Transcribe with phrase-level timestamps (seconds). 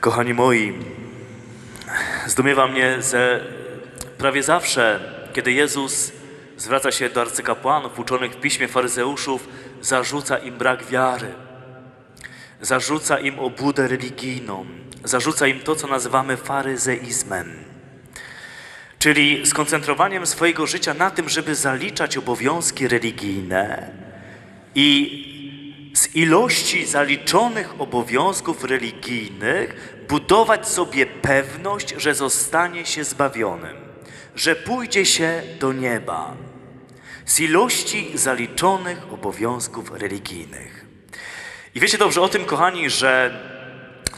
[0.00, 0.72] Kochani moi,
[2.26, 3.44] zdumiewa mnie, że
[4.18, 5.00] prawie zawsze,
[5.32, 6.12] kiedy Jezus
[6.56, 9.48] zwraca się do arcykapłanów uczonych w piśmie faryzeuszów,
[9.80, 11.34] zarzuca im brak wiary,
[12.60, 14.66] zarzuca im obłudę religijną,
[15.04, 17.64] zarzuca im to, co nazywamy faryzeizmem,
[18.98, 23.90] czyli skoncentrowaniem swojego życia na tym, żeby zaliczać obowiązki religijne
[24.74, 25.35] i
[26.16, 33.76] ilości zaliczonych obowiązków religijnych budować sobie pewność, że zostanie się zbawionym,
[34.36, 36.36] że pójdzie się do nieba.
[37.26, 40.84] Z ilości zaliczonych obowiązków religijnych.
[41.74, 43.40] I wiecie dobrze o tym, kochani, że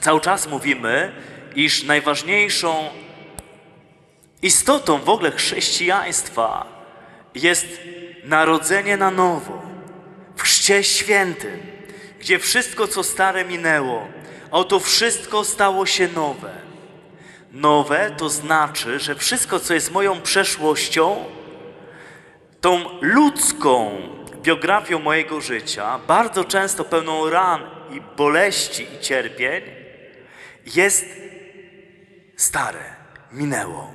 [0.01, 1.13] cały czas mówimy,
[1.55, 2.91] iż najważniejszą
[4.43, 6.67] istotą w ogóle chrześcijaństwa
[7.35, 7.67] jest
[8.25, 9.63] narodzenie na nowo
[10.37, 11.78] w Chrzcie Świętym,
[12.21, 14.09] gdzie wszystko, co stare minęło,
[14.51, 16.51] a oto wszystko stało się nowe.
[17.53, 21.25] Nowe to znaczy, że wszystko, co jest moją przeszłością,
[22.61, 23.91] tą ludzką
[24.43, 29.63] biografią mojego życia, bardzo często pełną ran i boleści i cierpień,
[30.75, 31.07] jest
[32.37, 32.85] stare,
[33.33, 33.93] minęło.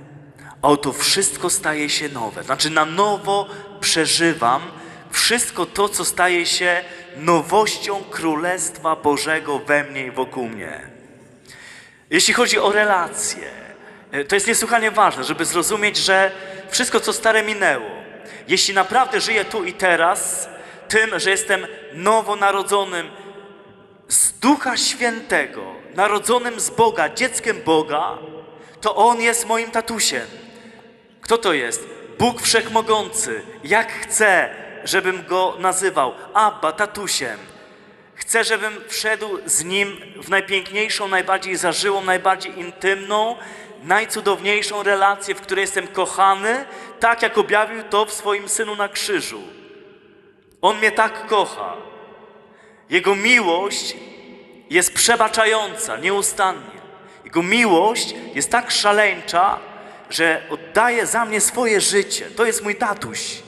[0.61, 2.43] A oto wszystko staje się nowe.
[2.43, 3.49] Znaczy na nowo
[3.79, 4.61] przeżywam
[5.11, 6.83] wszystko to, co staje się
[7.17, 10.81] nowością Królestwa Bożego we mnie i wokół mnie.
[12.09, 13.49] Jeśli chodzi o relacje,
[14.11, 16.31] e, to jest niesłychanie ważne, żeby zrozumieć, że
[16.69, 17.89] wszystko, co stare, minęło.
[18.47, 20.49] Jeśli naprawdę żyję tu i teraz,
[20.89, 23.11] tym, że jestem nowonarodzonym
[24.07, 28.17] z Ducha Świętego, narodzonym z Boga, dzieckiem Boga,
[28.81, 30.27] to On jest moim tatusiem.
[31.21, 31.87] Kto to jest?
[32.19, 33.41] Bóg Wszechmogący.
[33.63, 34.49] Jak chce,
[34.83, 36.13] żebym Go nazywał?
[36.33, 37.37] Abba, tatusiem.
[38.15, 43.35] Chcę, żebym wszedł z Nim w najpiękniejszą, najbardziej zażyłą, najbardziej intymną,
[43.83, 46.65] najcudowniejszą relację, w której jestem kochany,
[46.99, 49.41] tak jak objawił to w swoim Synu na krzyżu.
[50.61, 51.77] On mnie tak kocha.
[52.89, 53.95] Jego miłość
[54.69, 56.81] jest przebaczająca nieustannie.
[57.25, 59.59] Jego miłość jest tak szaleńcza,
[60.09, 62.25] że oddaje za mnie swoje życie.
[62.25, 63.42] To jest mój tatuś.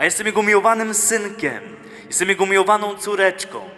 [0.00, 1.76] A jestem jego miłowanym synkiem.
[2.06, 3.68] Jestem jego miłowaną córeczką.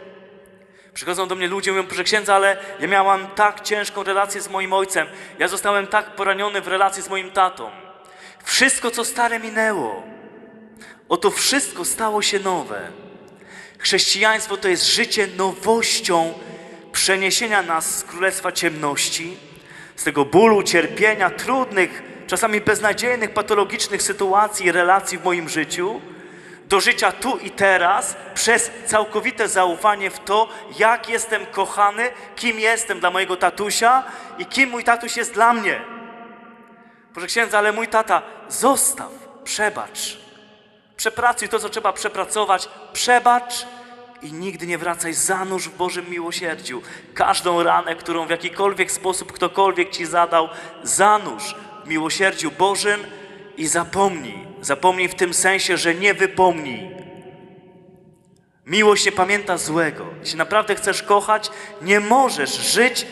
[0.95, 4.51] Przychodzą do mnie ludzie i mówią, proszę księdza, ale ja miałam tak ciężką relację z
[4.51, 5.07] moim ojcem.
[5.39, 7.71] Ja zostałem tak poraniony w relacji z moim tatą.
[8.45, 10.03] Wszystko, co stare, minęło.
[11.09, 12.89] Oto wszystko stało się nowe.
[13.79, 16.35] Chrześcijaństwo to jest życie nowością
[16.93, 19.37] przeniesienia nas z królestwa ciemności,
[19.97, 26.01] z tego bólu, cierpienia, trudnych, czasami beznadziejnych, patologicznych sytuacji i relacji w moim życiu,
[26.73, 33.01] do życia tu i teraz przez całkowite zaufanie w to, jak jestem kochany, kim jestem
[33.01, 34.03] dla mojego tatusia
[34.39, 35.81] i kim mój tatuś jest dla mnie.
[37.13, 39.11] Proszę księdza, ale mój tata, zostaw,
[39.45, 40.19] przebacz.
[40.97, 43.67] Przepracuj to, co trzeba przepracować, przebacz
[44.23, 46.83] i nigdy nie wracaj, zanurz w Bożym miłosierdziu.
[47.15, 50.49] Każdą ranę, którą w jakikolwiek sposób ktokolwiek ci zadał,
[50.83, 53.07] zanurz w miłosierdziu Bożym
[53.57, 54.52] i zapomnij.
[54.63, 56.91] Zapomnij w tym sensie, że nie wypomnij.
[58.67, 60.07] Miłość nie pamięta złego.
[60.21, 61.51] Jeśli naprawdę chcesz kochać,
[61.83, 63.07] nie możesz żyć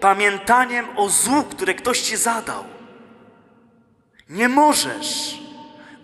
[0.00, 2.64] pamiętaniem o złu, które ktoś ci zadał.
[4.28, 5.38] Nie możesz,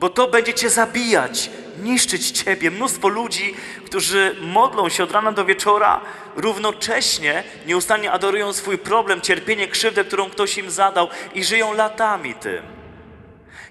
[0.00, 1.50] bo to będzie cię zabijać,
[1.82, 2.70] niszczyć ciebie.
[2.70, 3.54] Mnóstwo ludzi,
[3.86, 6.00] którzy modlą się od rana do wieczora,
[6.36, 12.79] równocześnie nieustannie adorują swój problem, cierpienie, krzywdę, którą ktoś im zadał i żyją latami tym.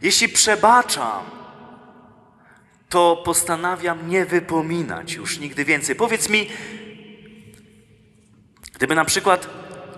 [0.02, 1.40] Jeśli przebaczam,
[2.90, 5.96] to postanawiam nie wypominać już nigdy więcej.
[5.96, 6.50] Powiedz mi,
[8.74, 9.48] gdyby na przykład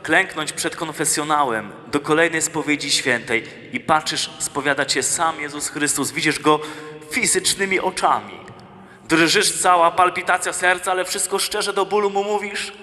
[0.04, 6.40] klęknąć przed konfesjonałem do kolejnej spowiedzi świętej i patrzysz, spowiada cię sam Jezus Chrystus, widzisz
[6.40, 6.60] Go
[7.12, 8.40] fizycznymi oczami.
[9.08, 12.74] Drżysz cała, palpitacja serca, ale wszystko szczerze do bólu mu mówisz.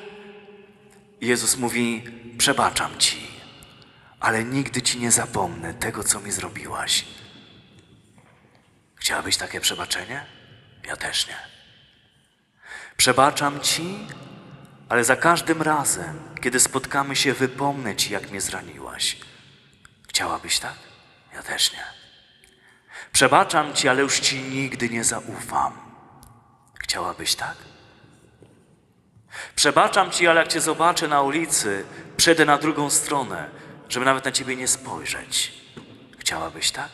[1.20, 2.02] Jezus mówi,
[2.38, 3.27] przebaczam ci,
[4.20, 7.04] ale nigdy ci nie zapomnę tego, co mi zrobiłaś.
[8.96, 10.26] Chciałabyś takie przebaczenie?
[10.86, 11.36] Ja też nie.
[12.96, 14.06] Przebaczam ci,
[14.88, 19.16] ale za każdym razem, kiedy spotkamy się, wypomnę ci, jak mnie zraniłaś.
[20.08, 20.76] Chciałabyś tak?
[21.34, 21.84] Ja też nie.
[23.12, 25.72] Przebaczam ci, ale już ci nigdy nie zaufam.
[26.80, 27.56] Chciałabyś tak?
[29.56, 31.84] Przebaczam ci, ale jak cię zobaczę na ulicy,
[32.16, 33.50] przejdę na drugą stronę,
[33.88, 35.52] żeby nawet na ciebie nie spojrzeć.
[36.18, 36.90] Chciałabyś tak?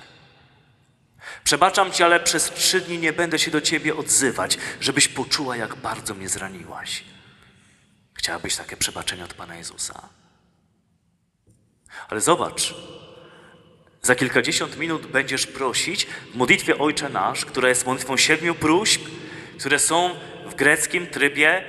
[1.44, 5.74] Przebaczam ci, ale przez trzy dni nie będę się do ciebie odzywać, żebyś poczuła, jak
[5.74, 7.04] bardzo mnie zraniłaś.
[8.14, 10.08] Chciałabyś takie przebaczenie od Pana Jezusa?
[12.08, 12.74] Ale zobacz,
[14.02, 19.02] za kilkadziesiąt minut będziesz prosić w modlitwie Ojcze Nasz, która jest modlitwą siedmiu próśb,
[19.58, 20.10] które są
[20.46, 21.64] w greckim trybie e,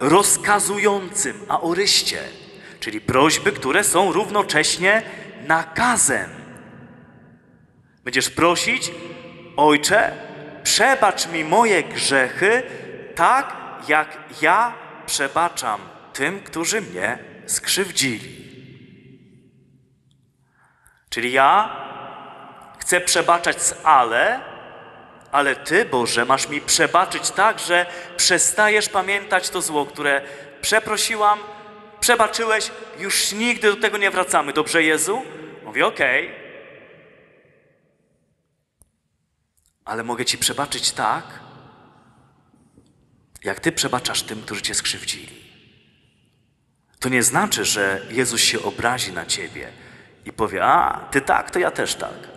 [0.00, 2.28] rozkazującym, aoryście,
[2.86, 5.02] czyli prośby, które są równocześnie
[5.46, 6.30] nakazem.
[8.04, 8.90] Będziesz prosić,
[9.56, 10.12] Ojcze,
[10.62, 12.62] przebacz mi moje grzechy,
[13.14, 13.56] tak
[13.88, 14.74] jak ja
[15.06, 15.80] przebaczam
[16.12, 18.36] tym, którzy mnie skrzywdzili.
[21.10, 21.76] Czyli ja
[22.78, 24.40] chcę przebaczać z ale,
[25.32, 27.86] ale Ty, Boże, masz mi przebaczyć tak, że
[28.16, 30.22] przestajesz pamiętać to zło, które
[30.60, 31.38] przeprosiłam,
[32.00, 34.52] przebaczyłeś, już nigdy do tego nie wracamy.
[34.52, 35.22] Dobrze, Jezu?
[35.64, 36.30] Mówię, okej.
[39.84, 41.24] Ale mogę Ci przebaczyć tak,
[43.44, 45.46] jak Ty przebaczasz tym, którzy Cię skrzywdzili.
[46.98, 49.72] To nie znaczy, że Jezus się obrazi na Ciebie
[50.24, 52.36] i powie, a, Ty tak, to ja też tak.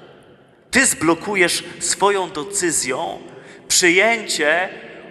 [0.72, 3.22] Ty zblokujesz swoją decyzją
[3.68, 4.70] przyjęcie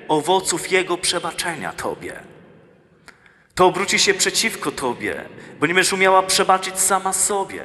[0.08, 2.20] owoców Jego przebaczenia Tobie.
[3.58, 5.24] To obróci się przeciwko Tobie,
[5.60, 7.64] bo nie będziesz umiała przebaczyć sama sobie.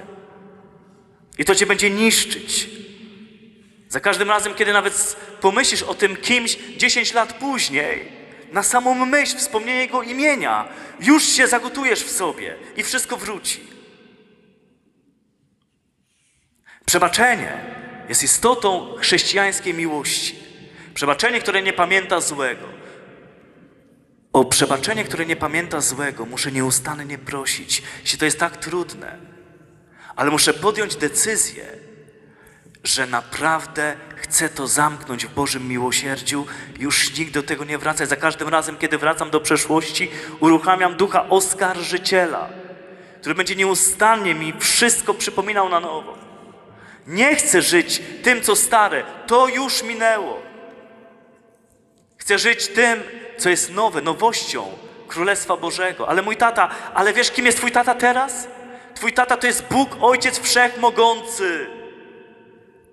[1.38, 2.70] I to Cię będzie niszczyć.
[3.90, 8.12] Za każdym razem, kiedy nawet pomyślisz o tym kimś 10 lat później,
[8.52, 10.68] na samą myśl, wspomnienie Jego imienia,
[11.00, 13.60] już się zagotujesz w sobie i wszystko wróci.
[16.86, 17.58] Przebaczenie
[18.10, 20.36] jest istotą chrześcijańskiej miłości.
[20.94, 22.73] Przebaczenie, które nie pamięta złego.
[24.34, 29.18] O przebaczenie, które nie pamięta złego, muszę nieustannie prosić, jeśli to jest tak trudne.
[30.16, 31.66] Ale muszę podjąć decyzję,
[32.84, 36.46] że naprawdę chcę to zamknąć w Bożym miłosierdziu,
[36.80, 38.10] już nigdy do tego nie wracać.
[38.10, 42.50] Za każdym razem, kiedy wracam do przeszłości, uruchamiam ducha oskarżyciela,
[43.20, 46.18] który będzie nieustannie mi wszystko przypominał na nowo.
[47.08, 50.42] Nie chcę żyć tym, co stare, to już minęło.
[52.24, 53.04] Chcę żyć tym,
[53.38, 54.78] co jest nowe, nowością
[55.08, 56.10] Królestwa Bożego.
[56.10, 58.48] Ale mój tata, ale wiesz, kim jest Twój tata teraz?
[58.96, 61.68] Twój tata to jest Bóg, Ojciec Wszechmogący.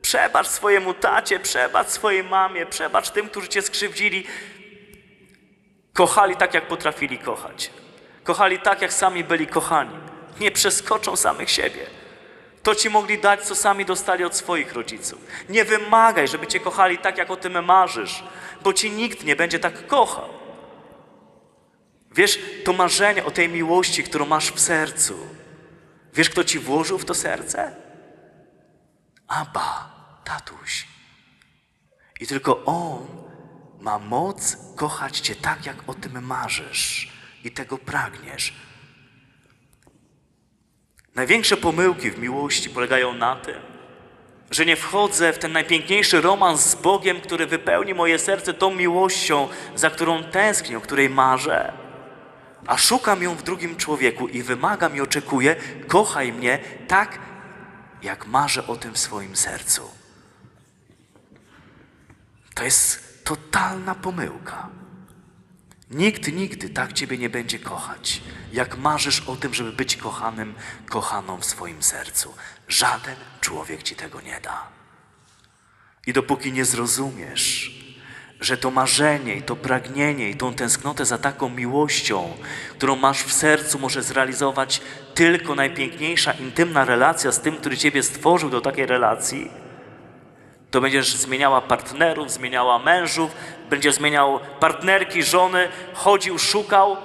[0.02, 4.26] Przebacz swojemu tacie, przebacz swojej mamie, przebacz tym, którzy cię skrzywdzili.
[5.92, 7.70] Kochali tak, jak potrafili kochać.
[8.24, 9.96] Kochali tak, jak sami byli kochani.
[10.40, 11.86] Nie przeskoczą samych siebie.
[12.62, 15.18] To ci mogli dać, co sami dostali od swoich rodziców.
[15.48, 18.24] Nie wymagaj, żeby cię kochali tak, jak o tym marzysz,
[18.62, 20.28] bo ci nikt nie będzie tak kochał.
[22.12, 25.26] Wiesz, to marzenie o tej miłości, którą masz w sercu,
[26.14, 27.76] wiesz, kto ci włożył w to serce?
[29.28, 29.90] Abba,
[30.24, 30.86] tatuś.
[32.20, 33.06] I tylko On
[33.80, 37.12] ma moc kochać Cię tak, jak o tym marzysz
[37.44, 38.54] i tego pragniesz.
[41.14, 43.60] Największe pomyłki w miłości polegają na tym,
[44.50, 49.48] że nie wchodzę w ten najpiękniejszy romans z Bogiem, który wypełni moje serce tą miłością,
[49.74, 51.72] za którą tęsknię, o której marzę,
[52.66, 55.56] a szukam ją w drugim człowieku i wymagam i oczekuję,
[55.88, 56.58] kochaj mnie
[56.88, 57.18] tak,
[58.02, 59.90] jak marzę o tym w swoim sercu.
[62.54, 64.79] To jest totalna pomyłka.
[65.90, 68.20] Nikt nigdy tak Ciebie nie będzie kochać,
[68.52, 70.54] jak marzysz o tym, żeby być kochanym,
[70.88, 72.34] kochaną w swoim sercu.
[72.68, 74.68] Żaden człowiek Ci tego nie da.
[76.06, 77.74] I dopóki nie zrozumiesz,
[78.40, 82.36] że to marzenie i to pragnienie i tą tęsknotę za taką miłością,
[82.72, 84.80] którą masz w sercu, może zrealizować
[85.14, 89.50] tylko najpiękniejsza, intymna relacja z tym, który Ciebie stworzył do takiej relacji,
[90.70, 93.30] to będziesz zmieniała partnerów, zmieniała mężów,
[93.70, 96.96] będziesz zmieniał partnerki, żony, chodził, szukał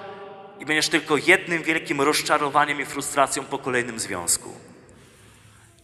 [0.60, 4.54] i będziesz tylko jednym wielkim rozczarowaniem i frustracją po kolejnym związku.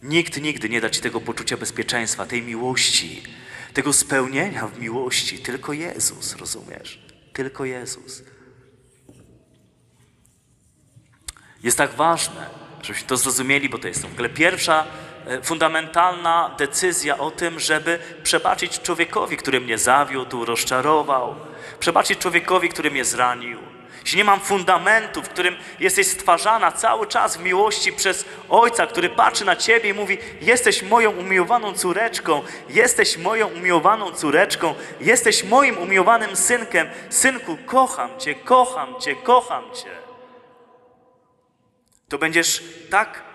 [0.02, 3.22] Nikt nigdy nie da Ci tego poczucia bezpieczeństwa, tej miłości,
[3.74, 5.38] tego spełnienia w miłości.
[5.38, 7.02] Tylko Jezus, rozumiesz?
[7.32, 8.22] Tylko Jezus.
[11.62, 12.50] Jest tak ważne,
[12.82, 14.86] żebyśmy to zrozumieli, bo to jest w ogóle pierwsza
[15.42, 21.34] fundamentalna decyzja o tym, żeby przebaczyć człowiekowi, który mnie zawiódł, rozczarował,
[21.80, 23.58] przebaczyć człowiekowi, który mnie zranił.
[24.04, 29.10] Jeśli nie mam fundamentu, w którym jesteś stwarzana cały czas w miłości przez Ojca, który
[29.10, 35.78] patrzy na Ciebie i mówi: Jesteś moją umiłowaną córeczką, jesteś moją umiłowaną córeczką, jesteś moim
[35.78, 36.86] umiłowanym synkiem.
[37.10, 39.90] Synku, kocham Cię, kocham Cię, kocham Cię.
[42.08, 43.31] To będziesz tak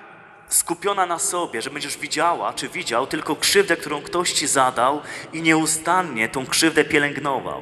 [0.49, 5.01] skupiona na sobie, że będziesz widziała, czy widział tylko krzywdę, którą ktoś Ci zadał
[5.33, 7.61] i nieustannie tą krzywdę pielęgnował.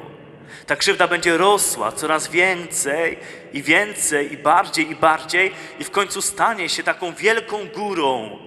[0.66, 3.18] Ta krzywda będzie rosła coraz więcej
[3.52, 8.38] i więcej i bardziej i bardziej i w końcu stanie się taką wielką górą,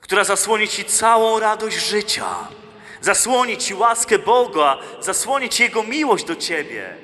[0.00, 2.48] która zasłoni Ci całą radość życia,
[3.00, 6.96] zasłoni Ci łaskę Boga, zasłoni Ci Jego miłość do Ciebie.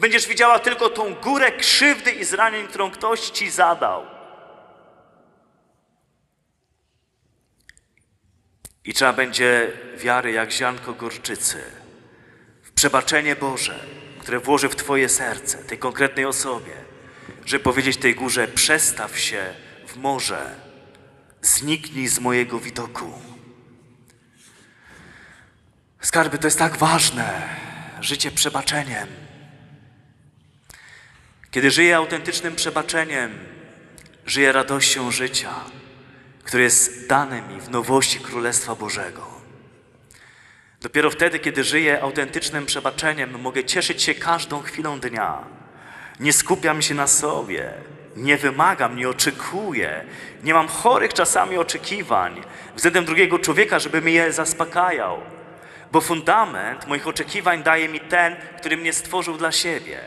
[0.00, 4.17] Będziesz widziała tylko tą górę krzywdy i zranień, którą ktoś Ci zadał.
[8.88, 11.62] I trzeba będzie wiary jak ziarnko gorczycy
[12.62, 13.86] w przebaczenie Boże,
[14.20, 16.72] które włoży w Twoje serce, tej konkretnej osobie,
[17.44, 19.54] żeby powiedzieć tej górze: przestaw się
[19.86, 20.54] w morze,
[21.42, 23.12] zniknij z mojego widoku.
[26.00, 27.48] Skarby to jest tak ważne,
[28.00, 29.08] życie przebaczeniem.
[31.50, 33.38] Kiedy żyję autentycznym przebaczeniem,
[34.26, 35.54] żyję radością życia,
[36.48, 39.26] które jest dane mi w nowości Królestwa Bożego.
[40.80, 45.44] Dopiero wtedy, kiedy żyję autentycznym przebaczeniem, mogę cieszyć się każdą chwilą dnia.
[46.20, 47.72] Nie skupiam się na sobie,
[48.16, 50.04] nie wymagam, nie oczekuję,
[50.44, 52.42] nie mam chorych czasami oczekiwań
[52.76, 55.20] względem drugiego człowieka, żeby mnie je zaspokajał,
[55.92, 60.00] bo fundament moich oczekiwań daje mi ten, który mnie stworzył dla siebie.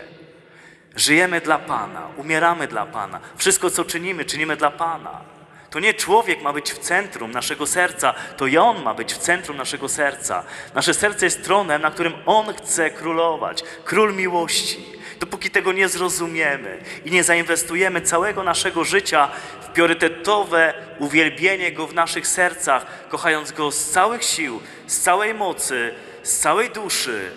[0.95, 3.19] Żyjemy dla Pana, umieramy dla Pana.
[3.37, 5.30] Wszystko, co czynimy, czynimy dla Pana.
[5.71, 9.17] To nie człowiek ma być w centrum naszego serca, to i On ma być w
[9.17, 10.43] centrum naszego serca.
[10.73, 13.63] Nasze serce jest tronem, na którym On chce królować.
[13.83, 14.85] Król miłości.
[15.19, 19.29] Dopóki tego nie zrozumiemy i nie zainwestujemy całego naszego życia
[19.61, 25.93] w priorytetowe uwielbienie Go w naszych sercach, kochając Go z całych sił, z całej mocy,
[26.23, 27.31] z całej duszy,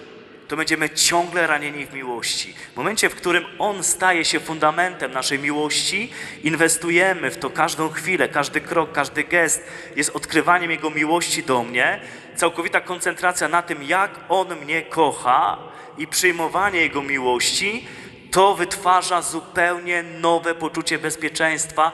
[0.54, 2.54] to będziemy ciągle ranieni w miłości.
[2.72, 8.28] W momencie, w którym On staje się fundamentem naszej miłości, inwestujemy w to każdą chwilę,
[8.28, 9.64] każdy krok, każdy gest.
[9.96, 12.00] Jest odkrywaniem Jego miłości do mnie,
[12.36, 15.58] całkowita koncentracja na tym, jak On mnie kocha
[15.98, 17.86] i przyjmowanie Jego miłości,
[18.30, 21.92] to wytwarza zupełnie nowe poczucie bezpieczeństwa,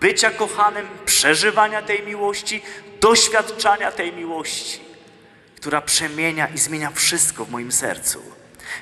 [0.00, 2.62] bycia kochanym, przeżywania tej miłości,
[3.00, 4.87] doświadczania tej miłości
[5.58, 8.22] która przemienia i zmienia wszystko w moim sercu.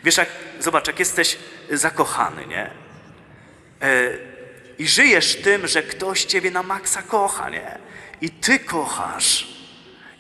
[0.04, 0.28] Wiesz, jak,
[0.60, 1.38] zobacz, jak jesteś
[1.70, 2.70] zakochany, nie?
[3.82, 4.12] E,
[4.78, 7.78] I żyjesz tym, że ktoś ciebie na maksa kocha, nie?
[8.20, 9.48] I ty kochasz.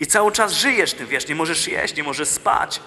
[0.00, 2.80] I cały czas żyjesz tym, wiesz, nie możesz jeść, nie możesz spać.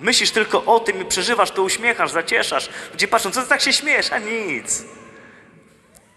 [0.00, 2.70] Myślisz tylko o tym i przeżywasz to, uśmiechasz, zacieszasz.
[2.92, 4.12] Ludzie patrzą, co ty tak się śmiejesz?
[4.12, 4.84] A nic.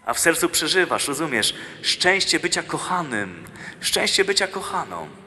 [0.06, 1.54] A w sercu przeżywasz, rozumiesz?
[1.82, 3.44] Szczęście bycia kochanym,
[3.80, 5.19] szczęście bycia kochaną.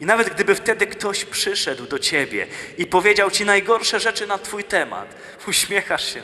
[0.00, 2.46] I nawet gdyby wtedy ktoś przyszedł do ciebie
[2.78, 5.14] i powiedział ci najgorsze rzeczy na twój temat,
[5.48, 6.22] uśmiechasz się.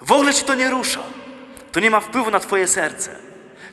[0.00, 1.02] W ogóle ci to nie rusza.
[1.72, 3.16] To nie ma wpływu na twoje serce.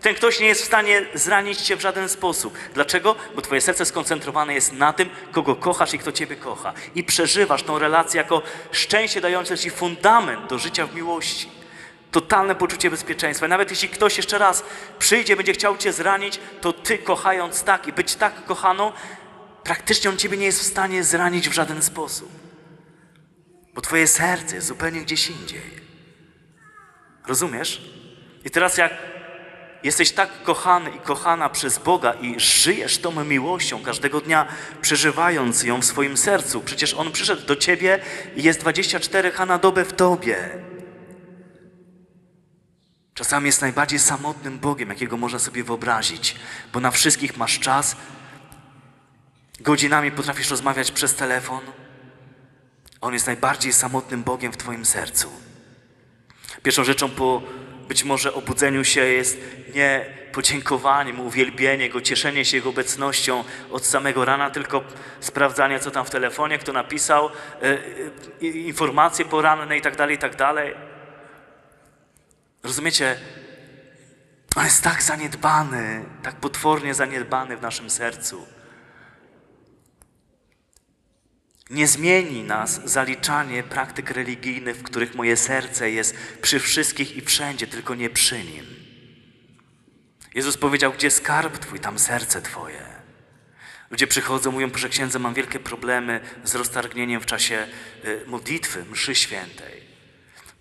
[0.02, 2.58] Ten ktoś nie jest w stanie zranić cię w żaden sposób.
[2.74, 3.16] Dlaczego?
[3.36, 6.74] Bo twoje serce skoncentrowane jest na tym, kogo kochasz i kto ciebie kocha.
[6.96, 11.61] I przeżywasz tą relację jako szczęście dające ci fundament do życia w miłości
[12.12, 13.48] totalne poczucie bezpieczeństwa.
[13.48, 14.64] Nawet jeśli ktoś jeszcze raz
[15.00, 18.92] przyjdzie, będzie chciał cię zranić, to ty kochając tak i być tak kochaną,
[19.64, 22.30] praktycznie on ciebie nie jest w stanie zranić w żaden sposób.
[23.74, 25.82] Bo twoje serce jest zupełnie gdzieś indziej.
[27.28, 27.82] Rozumiesz?
[28.46, 28.92] I teraz jak
[29.84, 34.48] jesteś tak kochany i kochana przez Boga i żyjesz tą miłością każdego dnia,
[34.82, 38.00] przeżywając ją w swoim sercu, przecież On przyszedł do ciebie
[38.36, 40.71] i jest 24 na dobę w tobie.
[43.14, 46.36] Czasami jest najbardziej samotnym Bogiem, jakiego można sobie wyobrazić,
[46.74, 47.96] bo na wszystkich masz czas,
[49.60, 51.62] godzinami potrafisz rozmawiać przez telefon.
[53.02, 55.30] On jest najbardziej samotnym Bogiem w Twoim sercu.
[56.64, 57.42] Pierwszą rzeczą po
[57.88, 59.38] być może obudzeniu się jest
[59.76, 64.84] nie podziękowanie Mu, uwielbienie Go, cieszenie się Jego obecnością od samego rana, tylko
[65.20, 67.30] sprawdzanie, co tam w telefonie, kto napisał,
[67.62, 70.76] e, informacje poranne i tak dalej, i tak dalej.
[72.64, 73.20] Rozumiecie?
[74.56, 78.48] On jest tak zaniedbany, tak potwornie zaniedbany w naszym sercu.
[81.70, 87.68] Nie zmieni nas zaliczanie praktyk religijnych, w których moje serce jest przy wszystkich i wszędzie,
[87.68, 88.66] tylko nie przy Nim.
[90.36, 92.86] Jezus powiedział, gdzie skarb Twój, tam serce Twoje.
[93.90, 97.68] Ludzie przychodzą, mówią, proszę księdza, mam wielkie problemy z roztargnieniem w czasie
[98.06, 99.91] y, modlitwy, mszy świętej.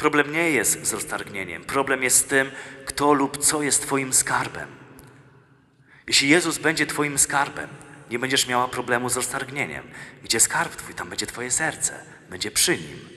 [0.00, 1.64] Problem nie jest z roztargnieniem.
[1.64, 2.50] Problem jest z tym,
[2.86, 4.68] kto lub co jest Twoim skarbem.
[6.06, 7.68] Jeśli Jezus będzie Twoim skarbem,
[8.10, 9.90] nie będziesz miała problemu z roztargnieniem.
[10.22, 13.08] Gdzie skarb Twój, tam będzie Twoje serce, będzie przy nim.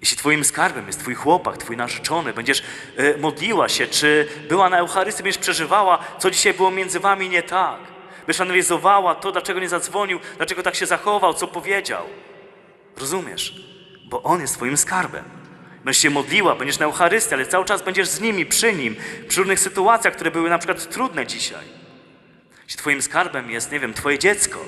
[0.00, 2.62] Jeśli Twoim skarbem jest Twój chłopak, Twój narzeczony, będziesz
[2.98, 7.42] y, modliła się, czy była na Eucharystii, będziesz przeżywała, co dzisiaj było między Wami nie
[7.42, 7.80] tak.
[8.26, 12.04] Byś analizowała to, dlaczego nie zadzwonił, dlaczego tak się zachował, co powiedział.
[12.96, 13.75] Rozumiesz?
[14.06, 15.24] Bo On jest Twoim skarbem.
[15.84, 18.96] Będziesz się modliła, będziesz na Eucharystii, ale cały czas będziesz z nimi, przy Nim,
[19.28, 21.64] przy różnych sytuacjach, które były na przykład trudne dzisiaj.
[22.64, 24.58] Jeśli Twoim skarbem jest, nie wiem, Twoje dziecko,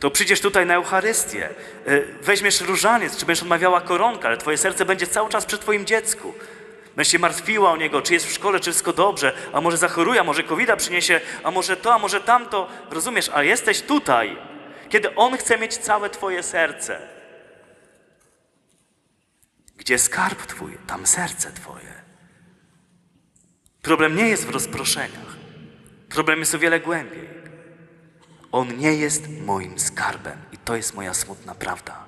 [0.00, 1.48] to przyjdziesz tutaj na Eucharystię,
[1.88, 5.86] y, weźmiesz różaniec, czy będziesz odmawiała koronkę, ale Twoje serce będzie cały czas przy Twoim
[5.86, 6.34] dziecku.
[6.96, 10.20] Będziesz się martwiła o niego, czy jest w szkole, czy wszystko dobrze, a może zachoruje,
[10.20, 12.68] a może covid przyniesie, a może to, a może tamto.
[12.90, 14.36] Rozumiesz, a jesteś tutaj,
[14.88, 17.16] kiedy On chce mieć całe Twoje serce.
[19.76, 22.02] Gdzie skarb Twój, tam serce Twoje.
[23.82, 25.36] Problem nie jest w rozproszeniach.
[26.08, 27.28] Problem jest o wiele głębiej.
[28.52, 32.06] On nie jest moim skarbem i to jest moja smutna prawda.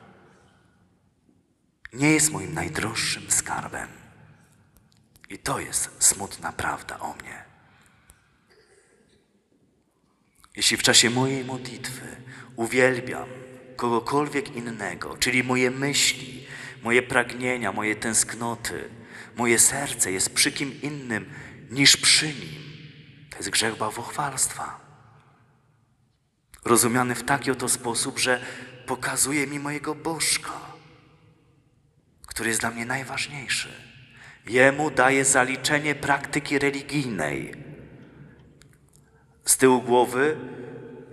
[1.92, 3.88] Nie jest moim najdroższym skarbem.
[5.28, 7.44] I to jest smutna prawda o mnie.
[10.56, 12.16] Jeśli w czasie mojej modlitwy
[12.56, 13.28] uwielbiam
[13.76, 16.46] kogokolwiek innego, czyli moje myśli,
[16.82, 18.88] moje pragnienia, moje tęsknoty,
[19.36, 21.30] moje serce jest przy kim innym
[21.70, 22.62] niż przy nim,
[23.30, 24.80] to jest grzech bałwochwalstwa.
[26.64, 28.40] Rozumiany w taki oto sposób, że
[28.86, 30.60] pokazuje mi mojego Bożka,
[32.26, 33.68] który jest dla mnie najważniejszy.
[34.46, 37.54] Jemu daje zaliczenie praktyki religijnej.
[39.44, 40.36] Z tyłu głowy,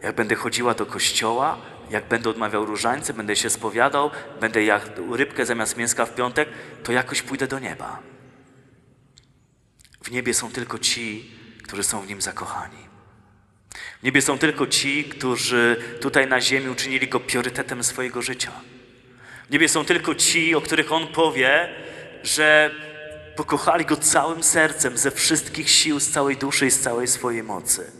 [0.03, 4.11] jak będę chodziła do kościoła, jak będę odmawiał różańce, będę się spowiadał,
[4.41, 6.49] będę jadł rybkę zamiast mięska w piątek,
[6.83, 7.99] to jakoś pójdę do nieba.
[10.03, 11.31] W niebie są tylko ci,
[11.63, 12.85] którzy są w nim zakochani.
[13.99, 18.51] W niebie są tylko ci, którzy tutaj na ziemi uczynili go priorytetem swojego życia.
[19.47, 21.69] W niebie są tylko ci, o których on powie,
[22.23, 22.71] że
[23.35, 27.91] pokochali go całym sercem, ze wszystkich sił, z całej duszy i z całej swojej mocy.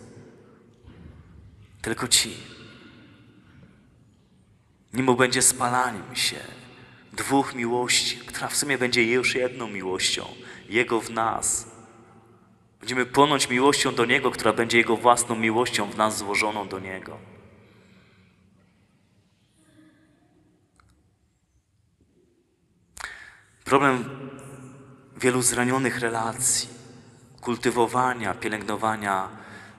[1.82, 2.55] Tylko ci.
[4.96, 6.40] Nim będzie spalaniem się
[7.14, 10.26] dwóch miłości, która w sumie będzie już jedną miłością,
[10.70, 11.68] Jego w nas.
[12.80, 17.18] Będziemy płonąć miłością do Niego, która będzie Jego własną miłością w nas złożoną do Niego.
[23.66, 24.10] Problem
[25.18, 26.70] wielu zranionych relacji,
[27.42, 29.30] kultywowania, pielęgnowania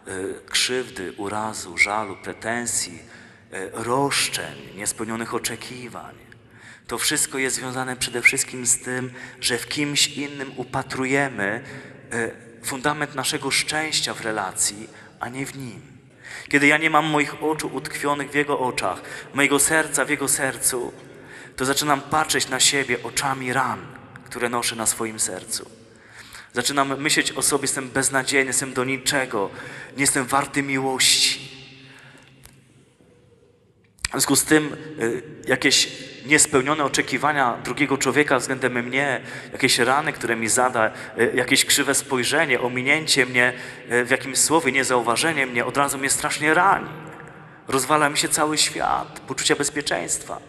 [0.08, 2.98] y, krzywdy, urazu, żalu, pretensji,
[3.72, 6.14] roszczeń, niespełnionych oczekiwań.
[6.86, 11.64] To wszystko jest związane przede wszystkim z tym, że w kimś innym upatrujemy
[12.14, 14.88] y, fundament naszego szczęścia w relacji,
[15.20, 15.82] a nie w nim.
[16.48, 19.02] Kiedy ja nie mam moich oczu utkwionych w Jego oczach,
[19.34, 20.92] mojego serca w Jego sercu,
[21.56, 23.86] to zaczynam patrzeć na siebie oczami ran,
[24.24, 25.70] które noszę na swoim sercu.
[26.52, 29.50] Zaczynam myśleć o sobie, jestem beznadziejny, jestem do niczego,
[29.96, 31.35] nie jestem warty miłości.
[34.16, 35.88] W związku z tym y, jakieś
[36.26, 39.20] niespełnione oczekiwania drugiego człowieka względem mnie,
[39.52, 43.52] jakieś rany, które mi zada, y, jakieś krzywe spojrzenie, ominięcie mnie
[43.92, 46.88] y, w jakimś słowie, niezauważenie mnie, od razu mnie strasznie rani.
[47.68, 50.40] Rozwala mi się cały świat, poczucia bezpieczeństwa.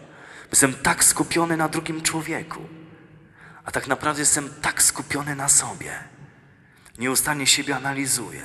[0.50, 2.60] Jestem tak skupiony na drugim człowieku,
[3.64, 5.92] a tak naprawdę jestem tak skupiony na sobie.
[6.98, 8.42] Nieustannie siebie analizuję.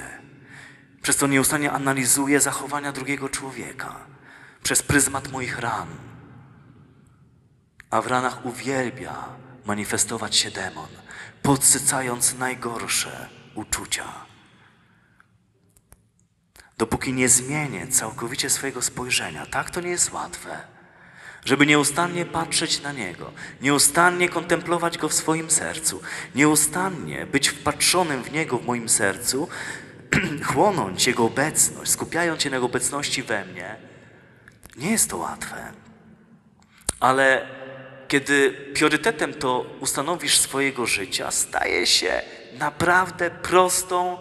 [1.01, 4.12] Przez to nieustannie analizuję zachowania drugiego człowieka
[4.63, 5.87] przez pryzmat moich ran.
[7.89, 9.15] A w ranach uwielbia
[9.65, 10.89] manifestować się demon,
[11.41, 14.05] podsycając najgorsze uczucia.
[16.77, 20.61] Dopóki nie zmienię całkowicie swojego spojrzenia, tak to nie jest łatwe,
[21.45, 26.01] żeby nieustannie patrzeć na Niego, nieustannie kontemplować Go w swoim sercu,
[26.35, 29.47] nieustannie być wpatrzonym w Niego w moim sercu,
[30.53, 33.75] chłonąć Jego obecność, skupiając się na Jego obecności we mnie,
[34.75, 35.71] nie jest to łatwe.
[36.99, 37.47] Ale
[38.07, 42.21] kiedy priorytetem to ustanowisz swojego życia, staje się
[42.53, 44.17] naprawdę prostą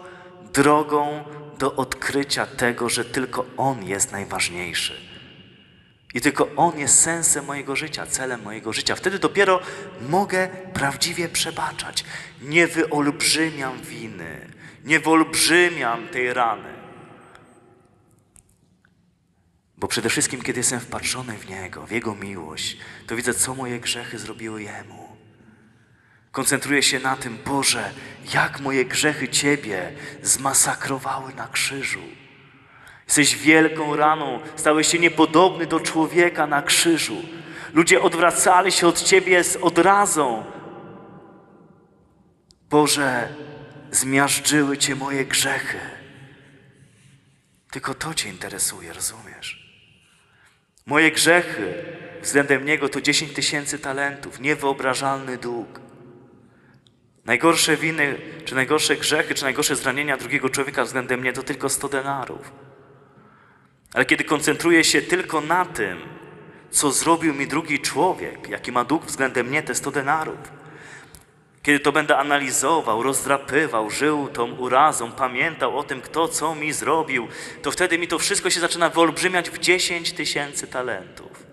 [0.53, 1.23] drogą
[1.59, 5.13] do odkrycia tego, że tylko On jest najważniejszy.
[6.13, 8.95] I tylko On jest sensem mojego życia, celem mojego życia.
[8.95, 9.59] Wtedy dopiero
[10.09, 12.05] mogę prawdziwie przebaczać.
[12.41, 14.47] Nie wyolbrzymiam winy,
[14.83, 16.72] nie wyolbrzymiam tej rany.
[19.83, 23.79] Bo przede wszystkim, kiedy jestem wpatrzony w Niego, w Jego miłość, to widzę, co moje
[23.79, 25.17] grzechy zrobiły Jemu.
[26.31, 27.91] Koncentruję się na tym, Boże,
[28.33, 29.91] jak moje grzechy Ciebie
[30.21, 32.01] zmasakrowały na krzyżu.
[33.05, 37.21] Jesteś wielką raną, stałeś się niepodobny do człowieka na krzyżu.
[37.73, 40.45] Ludzie odwracali się od Ciebie z odrazą.
[42.69, 43.29] Boże,
[43.91, 45.79] zmiażdżyły Cię moje grzechy.
[47.71, 49.62] Tylko to Cię interesuje, rozumiesz?
[50.85, 51.73] Moje grzechy
[52.21, 55.79] względem Niego to 10 tysięcy talentów, niewyobrażalny dług.
[57.25, 61.89] Najgorsze winy, czy najgorsze grzechy, czy najgorsze zranienia drugiego człowieka względem mnie to tylko 100
[61.89, 62.51] denarów.
[63.93, 65.97] Ale kiedy koncentruję się tylko na tym,
[66.71, 70.62] co zrobił mi drugi człowiek, jaki ma dług względem mnie, te 100 denarów,
[71.63, 77.27] kiedy to będę analizował, rozdrapywał, żył tą urazą, pamiętał o tym, kto co mi zrobił,
[77.61, 81.43] to wtedy mi to wszystko się zaczyna wyolbrzymiać w 10 tysięcy talentów.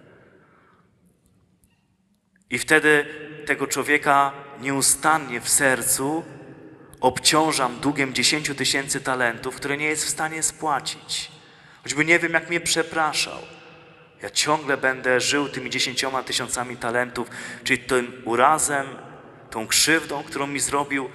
[2.51, 3.07] I wtedy
[3.47, 6.25] tego człowieka nieustannie w sercu
[7.01, 11.31] obciążam długiem 10 tysięcy talentów, które nie jest w stanie spłacić.
[11.83, 13.39] Choćby nie wiem, jak mnie przepraszał.
[14.23, 17.29] Ja ciągle będę żył tymi dziesięcioma tysiącami talentów,
[17.65, 18.87] czyli tym urazem,
[19.51, 21.11] tą krzywdą, którą mi zrobił,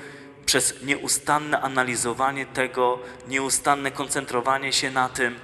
[0.46, 5.40] przez nieustanne analizowanie tego, nieustanne koncentrowanie się na tym,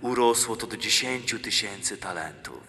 [0.00, 2.60] urosło to do dziesięciu tysięcy talentów.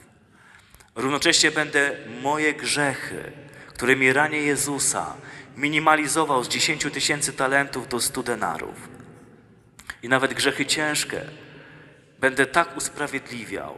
[0.96, 3.32] Równocześnie będę moje grzechy,
[3.68, 5.14] którymi ranię Jezusa,
[5.58, 8.90] minimalizował z 10 tysięcy talentów do 100 denarów.
[10.04, 11.22] I nawet grzechy ciężkie
[12.20, 13.78] będę tak usprawiedliwiał,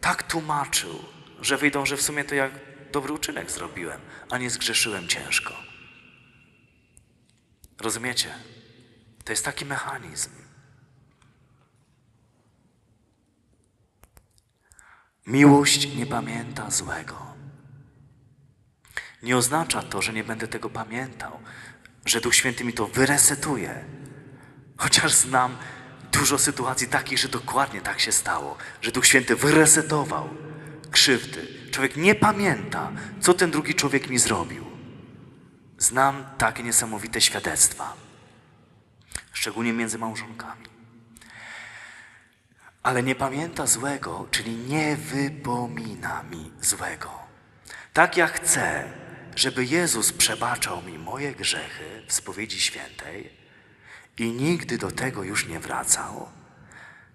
[0.00, 1.04] tak tłumaczył,
[1.40, 2.50] że wyjdą, że w sumie to jak
[2.92, 4.00] dobry uczynek zrobiłem,
[4.30, 5.54] a nie zgrzeszyłem ciężko.
[7.80, 8.34] Rozumiecie?
[9.24, 10.30] To jest taki mechanizm.
[15.26, 17.32] Miłość nie pamięta złego.
[19.22, 21.38] Nie oznacza to, że nie będę tego pamiętał,
[22.06, 23.84] że Duch Święty mi to wyresetuje.
[24.76, 25.56] Chociaż znam
[26.12, 30.30] dużo sytuacji takich, że dokładnie tak się stało, że Duch Święty wyresetował
[30.90, 31.61] krzywdy.
[31.72, 34.64] Człowiek nie pamięta, co ten drugi człowiek mi zrobił.
[35.78, 37.94] Znam takie niesamowite świadectwa,
[39.32, 40.66] szczególnie między małżonkami.
[42.82, 47.10] Ale nie pamięta złego, czyli nie wypomina mi złego.
[47.92, 48.92] Tak jak chcę,
[49.36, 53.32] żeby Jezus przebaczał mi moje grzechy w spowiedzi świętej
[54.18, 56.28] i nigdy do tego już nie wracał,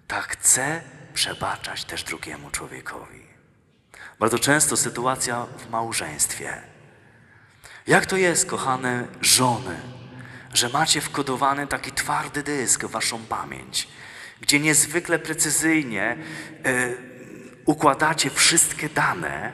[0.07, 0.81] tak chcę
[1.13, 3.36] przebaczać też drugiemu człowiekowi.
[4.19, 6.61] Bardzo często sytuacja w małżeństwie.
[7.87, 9.79] Jak to jest, kochane żony,
[10.53, 13.87] że macie wkodowany taki twardy dysk w waszą pamięć,
[14.41, 16.17] gdzie niezwykle precyzyjnie
[16.67, 16.97] y,
[17.65, 19.51] układacie wszystkie dane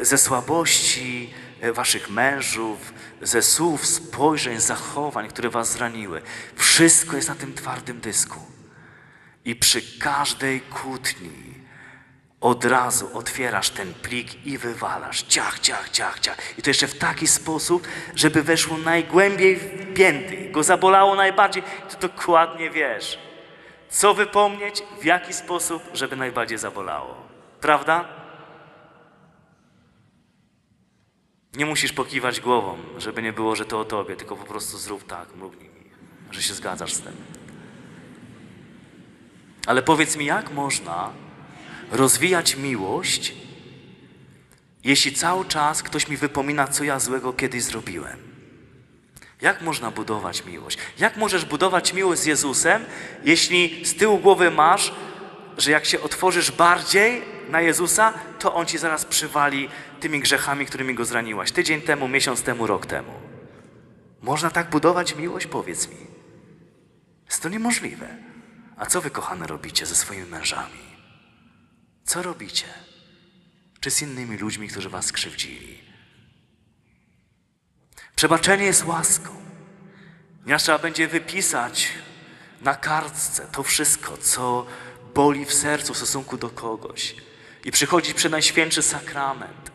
[0.00, 1.34] y, ze słabości
[1.64, 6.22] y, waszych mężów, ze słów, spojrzeń, zachowań, które was zraniły.
[6.56, 8.40] Wszystko jest na tym twardym dysku.
[9.44, 11.59] I przy każdej kłótni
[12.40, 15.22] od razu otwierasz ten plik i wywalasz.
[15.22, 16.58] Ciach, ciach, ciach, ciach.
[16.58, 20.50] I to jeszcze w taki sposób, żeby weszło najgłębiej w pięty.
[20.50, 21.62] Go zabolało najbardziej.
[21.62, 23.18] To dokładnie wiesz.
[23.88, 27.16] Co wypomnieć, w jaki sposób, żeby najbardziej zabolało.
[27.60, 28.08] Prawda?
[31.54, 35.06] Nie musisz pokiwać głową, żeby nie było, że to o tobie, tylko po prostu zrób
[35.06, 35.70] tak, mrugnij
[36.30, 37.12] że się zgadzasz z tym.
[39.66, 41.10] Ale powiedz mi, jak można
[41.90, 43.34] rozwijać miłość,
[44.84, 48.18] jeśli cały czas ktoś mi wypomina, co ja złego kiedyś zrobiłem?
[49.40, 50.78] Jak można budować miłość?
[50.98, 52.84] Jak możesz budować miłość z Jezusem,
[53.24, 54.92] jeśli z tyłu głowy masz,
[55.58, 59.68] że jak się otworzysz bardziej na Jezusa, to On ci zaraz przywali
[60.00, 61.52] tymi grzechami, którymi go zraniłaś.
[61.52, 63.12] Tydzień temu, miesiąc temu, rok temu.
[64.22, 65.46] Można tak budować miłość?
[65.46, 65.96] Powiedz mi.
[67.26, 68.08] Jest to niemożliwe.
[68.76, 70.89] A co wy, kochane, robicie ze swoimi mężami?
[72.04, 72.66] Co robicie?
[73.80, 75.82] Czy z innymi ludźmi, którzy was skrzywdzili?
[78.16, 79.30] Przebaczenie jest łaską.
[80.42, 81.88] Ponieważ trzeba będzie wypisać
[82.60, 84.66] na kartce to wszystko, co
[85.14, 87.16] boli w sercu w stosunku do kogoś.
[87.64, 89.70] I przychodzić przed Najświętszy Sakrament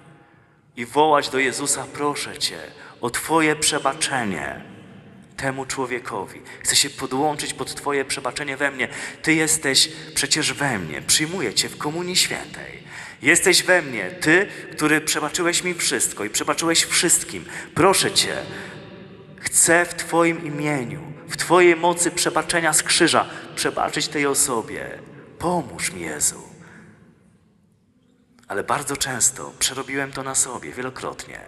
[0.75, 2.59] i wołać do Jezusa, proszę Cię
[3.01, 4.74] o Twoje przebaczenie
[5.37, 6.41] temu człowiekowi.
[6.63, 8.87] Chcę się podłączyć pod Twoje przebaczenie we mnie.
[9.21, 11.01] Ty jesteś przecież we mnie.
[11.01, 12.85] Przyjmuję Cię w Komunii Świętej.
[13.21, 17.45] Jesteś we mnie, Ty, który przebaczyłeś mi wszystko i przebaczyłeś wszystkim.
[17.75, 18.35] Proszę Cię,
[19.39, 24.99] chcę w Twoim imieniu, w Twojej mocy przebaczenia z krzyża przebaczyć tej osobie.
[25.39, 26.43] Pomóż mi, Jezu.
[28.47, 31.39] Ale bardzo często przerobiłem to na sobie, wielokrotnie.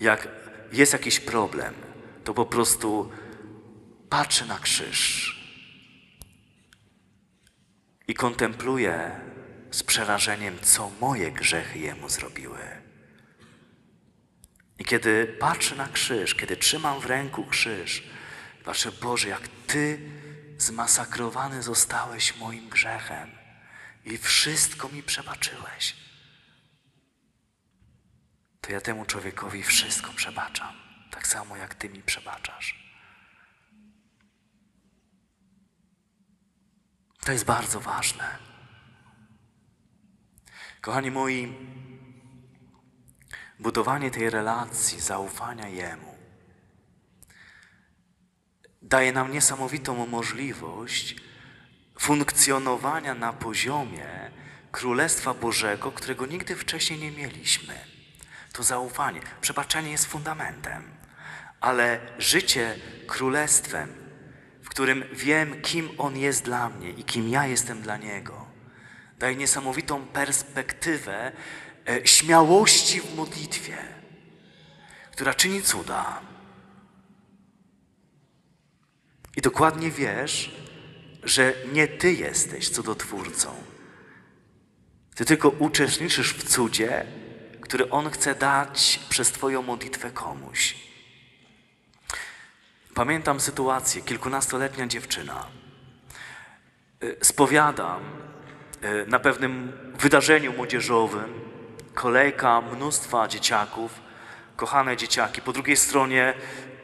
[0.00, 0.28] Jak
[0.72, 1.74] jest jakiś problem,
[2.24, 3.10] to po prostu
[4.08, 5.34] patrzę na krzyż
[8.08, 9.20] i kontempluję
[9.70, 12.58] z przerażeniem, co moje grzechy Jemu zrobiły.
[14.78, 18.02] I kiedy patrzę na krzyż, kiedy trzymam w ręku krzyż,
[18.64, 20.10] patrzę, Boże, jak Ty
[20.58, 23.30] zmasakrowany zostałeś moim grzechem
[24.04, 25.96] i wszystko mi przebaczyłeś,
[28.60, 30.83] to ja temu człowiekowi wszystko przebaczam,
[31.14, 32.84] tak samo jak Ty mi przebaczasz.
[37.20, 38.38] To jest bardzo ważne.
[40.80, 41.54] Kochani moi,
[43.60, 46.14] budowanie tej relacji, zaufania Jemu
[48.84, 51.16] daje nam niesamowitą możliwość
[51.98, 54.30] funkcjonowania na poziomie
[54.72, 57.74] Królestwa Bożego, którego nigdy wcześniej nie mieliśmy.
[58.52, 59.20] To zaufanie.
[59.40, 60.93] Przebaczenie jest fundamentem,
[61.64, 63.88] ale życie królestwem,
[64.62, 68.46] w którym wiem, kim On jest dla mnie i kim ja jestem dla Niego,
[69.18, 71.32] daje niesamowitą perspektywę
[71.88, 73.76] e, śmiałości w modlitwie,
[75.12, 76.20] która czyni cuda.
[79.36, 80.56] I dokładnie wiesz,
[81.22, 83.54] że nie Ty jesteś cudotwórcą.
[85.14, 87.06] Ty tylko uczestniczysz w cudzie,
[87.60, 90.93] który On chce dać przez Twoją modlitwę komuś.
[92.94, 95.46] Pamiętam sytuację, kilkunastoletnia dziewczyna.
[97.02, 98.02] Y, Spowiadam
[98.84, 101.40] y, na pewnym wydarzeniu młodzieżowym,
[101.94, 104.00] kolejka mnóstwa dzieciaków,
[104.56, 106.34] kochane dzieciaki, po drugiej stronie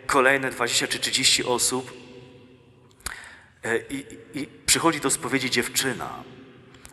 [0.07, 1.93] kolejne 20 czy 30 osób.
[3.65, 6.25] E, I, I przychodzi do spowiedzi dziewczyna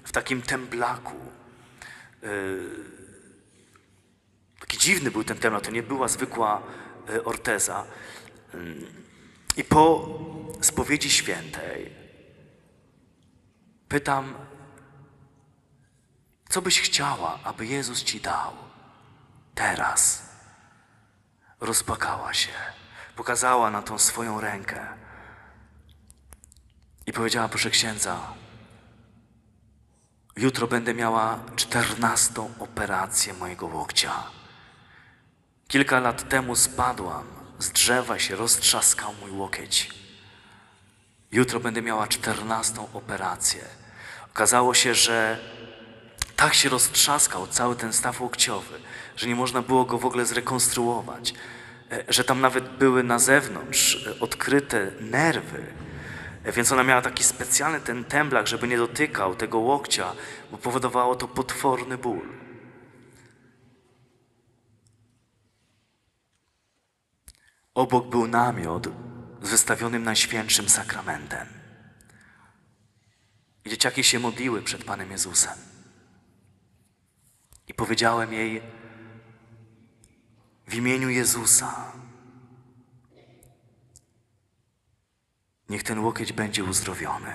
[0.04, 1.16] w takim temblaku.
[4.60, 6.62] Taki dziwny był ten temat, to nie była zwykła
[7.26, 7.86] orteza.
[9.58, 10.08] I po
[10.62, 11.96] spowiedzi świętej
[13.90, 14.34] pytam,
[16.50, 18.54] co byś chciała, aby Jezus ci dał
[19.56, 20.30] teraz?
[21.60, 22.52] Rozpakała się,
[23.16, 24.88] pokazała na tą swoją rękę.
[27.06, 28.34] I powiedziała, proszę księdza,
[30.36, 34.24] jutro będę miała czternastą operację mojego łokcia.
[35.68, 39.90] Kilka lat temu spadłam z drzewa się roztrzaskał mój łokieć.
[41.32, 43.62] Jutro będę miała czternastą operację.
[44.34, 45.40] Okazało się, że
[46.36, 48.80] tak się roztrzaskał cały ten staw łokciowy,
[49.16, 51.34] że nie można było go w ogóle zrekonstruować,
[51.92, 55.66] e, że tam nawet były na zewnątrz e, odkryte nerwy.
[56.44, 60.12] E, Więc ona miała taki specjalny ten temblak, żeby nie dotykał tego łokcia,
[60.52, 62.47] bo powodowało to potworny ból.
[67.78, 68.88] Obok był namiot
[69.42, 71.48] z wystawionym Najświętszym Sakramentem.
[73.66, 75.58] Dzieciaki się modliły przed Panem Jezusem.
[77.68, 78.62] I powiedziałem jej
[80.68, 81.92] w imieniu Jezusa,
[85.70, 87.34] niech ten łokieć będzie uzdrowiony.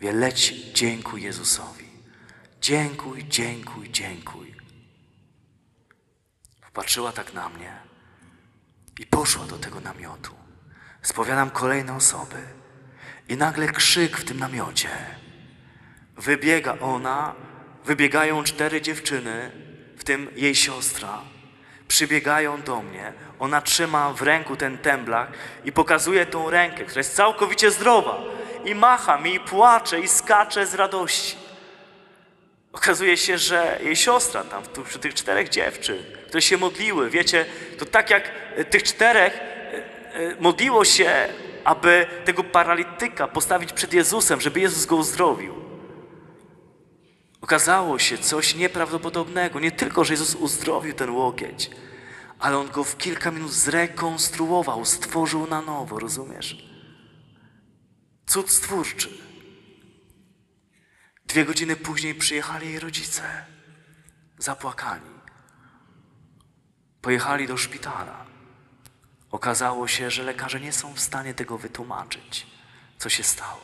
[0.00, 1.88] Wie, leć, dziękuj Jezusowi.
[2.60, 4.54] Dziękuj, dziękuj, dziękuj.
[6.60, 7.89] Popatrzyła tak na mnie
[9.00, 10.34] i poszła do tego namiotu.
[11.02, 12.36] Spowiadam kolejne osoby.
[13.28, 14.88] I nagle krzyk w tym namiocie.
[16.16, 17.34] Wybiega ona,
[17.84, 19.50] wybiegają cztery dziewczyny,
[19.96, 21.18] w tym jej siostra.
[21.88, 23.12] Przybiegają do mnie.
[23.38, 25.28] Ona trzyma w ręku ten temblak
[25.64, 28.18] i pokazuje tą rękę, która jest całkowicie zdrowa.
[28.64, 31.36] I macha mi, i płacze, i skacze z radości.
[32.72, 37.46] Okazuje się, że jej siostra tam, tu przy tych czterech dziewczyn, które się modliły, wiecie,
[37.78, 39.40] to tak jak e, tych czterech e,
[40.14, 41.28] e, modliło się,
[41.64, 45.54] aby tego paralityka postawić przed Jezusem, żeby Jezus go uzdrowił.
[47.40, 49.60] Okazało się coś nieprawdopodobnego.
[49.60, 51.70] Nie tylko, że Jezus uzdrowił ten łokieć,
[52.38, 56.64] ale On go w kilka minut zrekonstruował, stworzył na nowo, rozumiesz?
[58.26, 59.29] Cud stwórczy.
[61.30, 63.44] Dwie godziny później przyjechali jej rodzice,
[64.38, 65.10] zapłakani.
[67.02, 68.26] Pojechali do szpitala.
[69.30, 72.46] Okazało się, że lekarze nie są w stanie tego wytłumaczyć,
[72.98, 73.60] co się stało.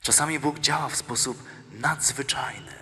[0.00, 2.74] Czasami Bóg działa w sposób nadzwyczajny.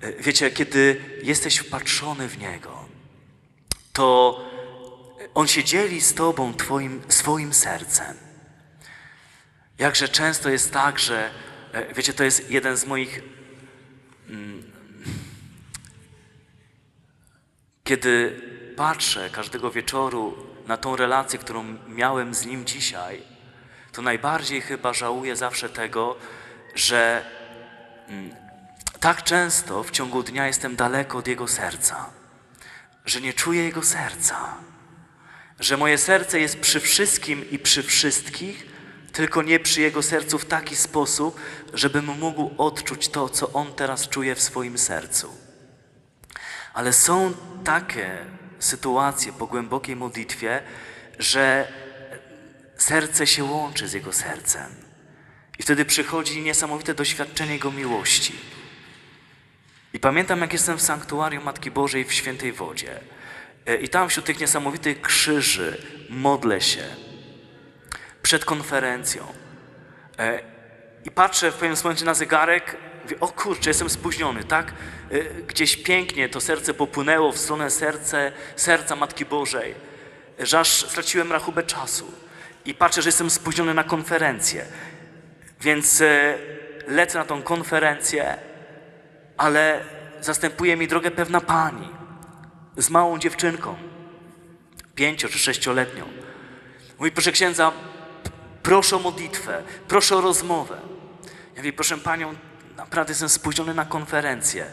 [0.00, 2.88] E, Wiecie, kiedy jesteś wpatrzony w Niego,
[3.92, 4.40] to
[5.34, 8.25] On się dzieli z Tobą twoim, swoim sercem.
[9.78, 11.30] Jakże często jest tak, że
[11.72, 13.22] e, wiecie, to jest jeden z moich.
[14.28, 14.72] mm,
[17.84, 18.40] Kiedy
[18.76, 23.22] patrzę każdego wieczoru na tą relację, którą miałem z nim dzisiaj,
[23.92, 26.16] to najbardziej chyba żałuję zawsze tego,
[26.74, 27.24] że
[28.08, 28.30] mm,
[29.00, 32.10] tak często w ciągu dnia jestem daleko od jego serca,
[33.04, 34.54] że nie czuję jego serca,
[35.60, 38.65] Że moje serce jest przy wszystkim i przy wszystkich,
[39.16, 41.40] tylko nie przy Jego sercu w taki sposób,
[41.72, 45.36] żebym mógł odczuć to, co On teraz czuje w swoim sercu.
[46.74, 48.18] Ale są takie
[48.58, 50.62] sytuacje po głębokiej modlitwie,
[51.18, 51.72] że
[52.76, 54.74] serce się łączy z Jego sercem.
[55.58, 58.38] I wtedy przychodzi niesamowite doświadczenie Jego miłości.
[59.92, 63.00] I pamiętam, jak jestem w sanktuarium Matki Bożej w Świętej Wodzie.
[63.66, 67.05] E, I tam wśród tych niesamowitych krzyży modlę się
[68.26, 69.26] przed konferencją.
[70.18, 70.40] E,
[71.04, 74.72] I patrzę w pewnym momencie na zegarek, mówię, o kurczę, jestem spóźniony, tak?
[75.10, 79.74] E, Gdzieś pięknie to serce popłynęło w stronę serce, serca Matki Bożej,
[80.38, 82.12] że aż straciłem rachubę czasu.
[82.64, 84.64] I patrzę, że jestem spóźniony na konferencję.
[85.60, 86.38] Więc e,
[86.86, 88.36] lecę na tą konferencję,
[89.36, 89.80] ale
[90.20, 91.88] zastępuje mi drogę pewna pani
[92.76, 93.76] z małą dziewczynką,
[94.94, 96.04] pięcio czy sześcioletnią.
[96.98, 97.72] Mówi, proszę księdza,
[98.66, 100.78] proszę o modlitwę, proszę o rozmowę.
[101.54, 102.34] Ja mówię, proszę panią,
[102.76, 104.66] naprawdę jestem spóźniony na konferencję,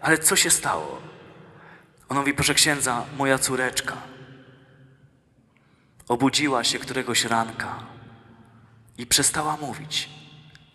[0.00, 1.02] ale co się stało?
[2.08, 3.96] Ona mówi, proszę księdza, moja córeczka
[6.08, 7.78] obudziła się któregoś ranka
[8.98, 10.08] i przestała mówić.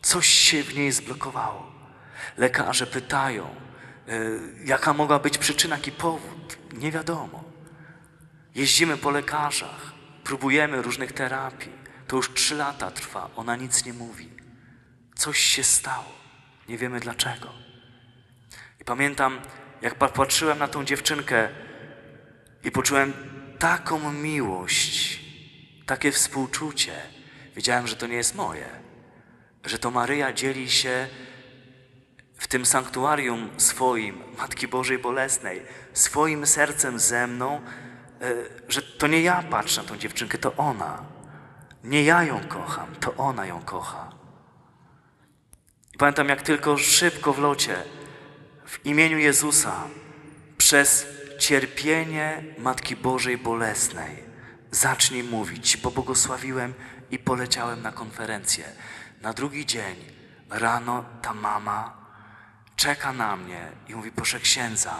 [0.01, 1.71] Coś się w niej zblokowało.
[2.38, 3.55] Lekarze pytają,
[4.09, 6.57] y, jaka mogła być przyczyna, jaki powód.
[6.73, 7.43] Nie wiadomo.
[8.55, 9.91] Jeździmy po lekarzach,
[10.23, 11.83] próbujemy różnych terapii.
[12.13, 14.30] To już trzy lata trwa, ona nic nie mówi.
[15.15, 16.13] Coś się stało,
[16.69, 17.49] nie wiemy dlaczego.
[18.82, 19.39] I pamiętam,
[19.82, 21.49] jak pa- patrzyłem na tą dziewczynkę
[22.63, 23.13] i poczułem
[23.60, 25.19] taką miłość,
[25.86, 26.93] takie współczucie.
[27.56, 28.69] Wiedziałem, że to nie jest moje,
[29.65, 31.08] że to Maryja dzieli się
[32.38, 35.62] w tym sanktuarium swoim, Matki Bożej Bolesnej,
[35.93, 37.62] swoim sercem ze mną,
[38.21, 38.34] e,
[38.67, 41.12] że to nie ja patrzę na tą dziewczynkę, to ona.
[41.84, 44.10] Nie ja ją kocham, to ona ją kocha.
[45.98, 47.84] Pamiętam, jak tylko szybko w locie,
[48.65, 49.84] w imieniu Jezusa,
[50.58, 51.06] przez
[51.39, 54.24] cierpienie Matki Bożej Bolesnej,
[54.72, 55.78] zacznij mówić.
[55.78, 56.74] Pobłogosławiłem
[57.12, 58.65] i poleciałem na konferencję.
[59.22, 59.96] Na drugi dzień
[60.50, 62.04] rano ta mama
[62.76, 64.96] czeka na mnie i mówi, proszę księdza,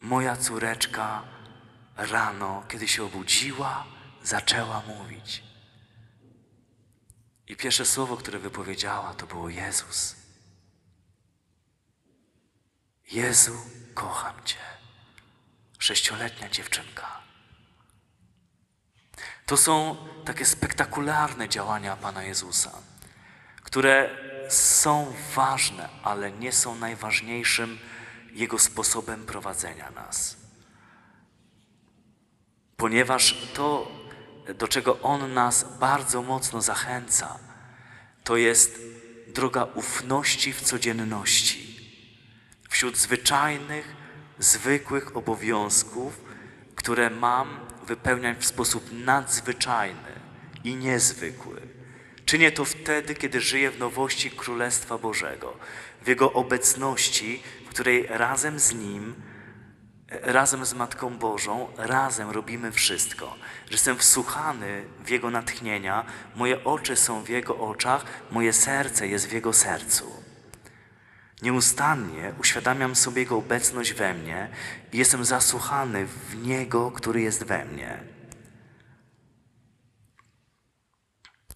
[0.00, 1.22] moja córeczka
[1.96, 3.84] rano, kiedy się obudziła,
[4.26, 5.42] zaczęła mówić.
[7.48, 10.16] I pierwsze słowo, które wypowiedziała, to było Jezus.
[13.12, 13.56] Jezu,
[13.94, 14.58] kocham Cię.
[15.78, 17.22] Sześcioletnia dziewczynka.
[19.46, 22.70] To są takie spektakularne działania Pana Jezusa,
[23.62, 24.10] które
[24.50, 27.78] są ważne, ale nie są najważniejszym
[28.32, 30.36] Jego sposobem prowadzenia nas.
[32.76, 33.92] Ponieważ to,
[34.54, 37.38] do czego On nas bardzo mocno zachęca,
[38.24, 38.80] to jest
[39.26, 41.66] droga ufności w codzienności
[42.76, 43.96] wśród zwyczajnych,
[44.38, 46.20] zwykłych obowiązków,
[46.74, 50.20] które mam wypełniać w sposób nadzwyczajny
[50.64, 51.60] i niezwykły.
[52.24, 55.56] Czynię to wtedy, kiedy żyję w nowości Królestwa Bożego,
[56.02, 59.14] w Jego obecności, w której razem z Nim,
[60.08, 63.34] razem z Matką Bożą, razem robimy wszystko.
[63.66, 66.04] Że jestem wsłuchany w Jego natchnienia,
[66.36, 70.22] moje oczy są w Jego oczach, moje serce jest w Jego sercu.
[71.42, 74.48] Nieustannie uświadamiam sobie Jego obecność we mnie
[74.92, 78.00] i jestem zasłuchany w Niego, który jest we mnie.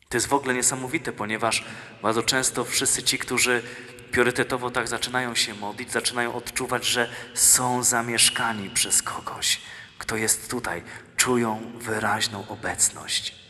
[0.08, 1.64] To jest w ogóle niesamowite, ponieważ
[2.02, 3.62] bardzo często wszyscy ci, którzy
[4.10, 9.60] priorytetowo tak zaczynają się modlić, zaczynają odczuwać, że są zamieszkani przez kogoś,
[9.98, 10.82] kto jest tutaj,
[11.16, 13.40] czują wyraźną obecność.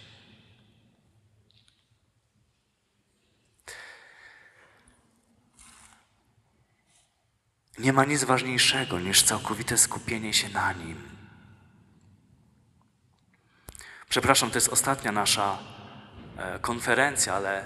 [7.78, 11.08] Nie ma nic ważniejszego niż całkowite skupienie się na Nim.
[14.08, 15.58] Przepraszam, to jest ostatnia nasza
[16.36, 17.64] e, konferencja, ale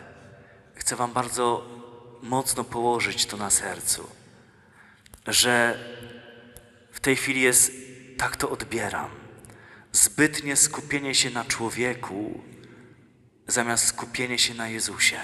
[0.75, 1.74] chcę Wam bardzo
[2.25, 4.11] mocno położyć to na sercu,
[5.27, 5.79] że
[6.93, 7.73] w tej chwili jest,
[8.19, 9.11] tak to odbieram,
[9.93, 12.45] zbytnie skupienie się na człowieku
[13.47, 15.21] zamiast skupienie się na Jezusie.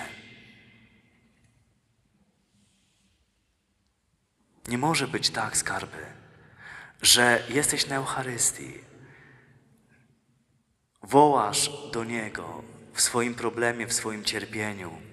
[4.68, 6.06] Nie może być tak, skarby,
[7.02, 8.72] że jesteś na Eucharystii,
[11.02, 15.09] wołasz do Niego w swoim problemie, w swoim cierpieniu,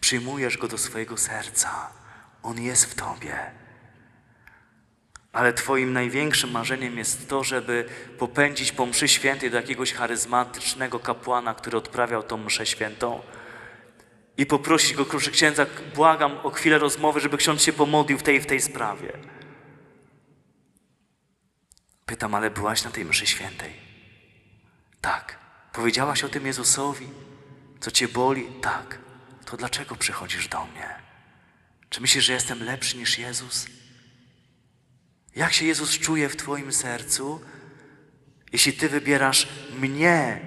[0.00, 1.90] przyjmujesz Go do swojego serca,
[2.42, 3.50] On jest w Tobie.
[5.32, 7.88] ale Twoim największym marzeniem jest to, żeby
[8.18, 13.22] popędzić po mszy świętej do jakiegoś charyzmatycznego kapłana, który odprawiał tą mszę świętą
[14.36, 18.40] i poprosić go, proszę księdza, błagam o chwilę rozmowy, żeby ksiądz się pomodlił w tej
[18.40, 19.12] w tej sprawie.
[22.06, 23.72] Pytam, ale byłaś na tej mszy świętej?
[25.00, 25.38] Tak.
[25.72, 27.08] Powiedziałaś o tym Jezusowi?
[27.80, 28.46] Co cię boli?
[28.60, 28.98] Tak.
[29.50, 30.94] To dlaczego przychodzisz do mnie?
[31.88, 33.66] Czy myślisz, że jestem lepszy niż Jezus?
[35.36, 37.40] Jak się Jezus czuje w Twoim sercu,
[38.52, 40.40] jeśli Ty wybierasz mnie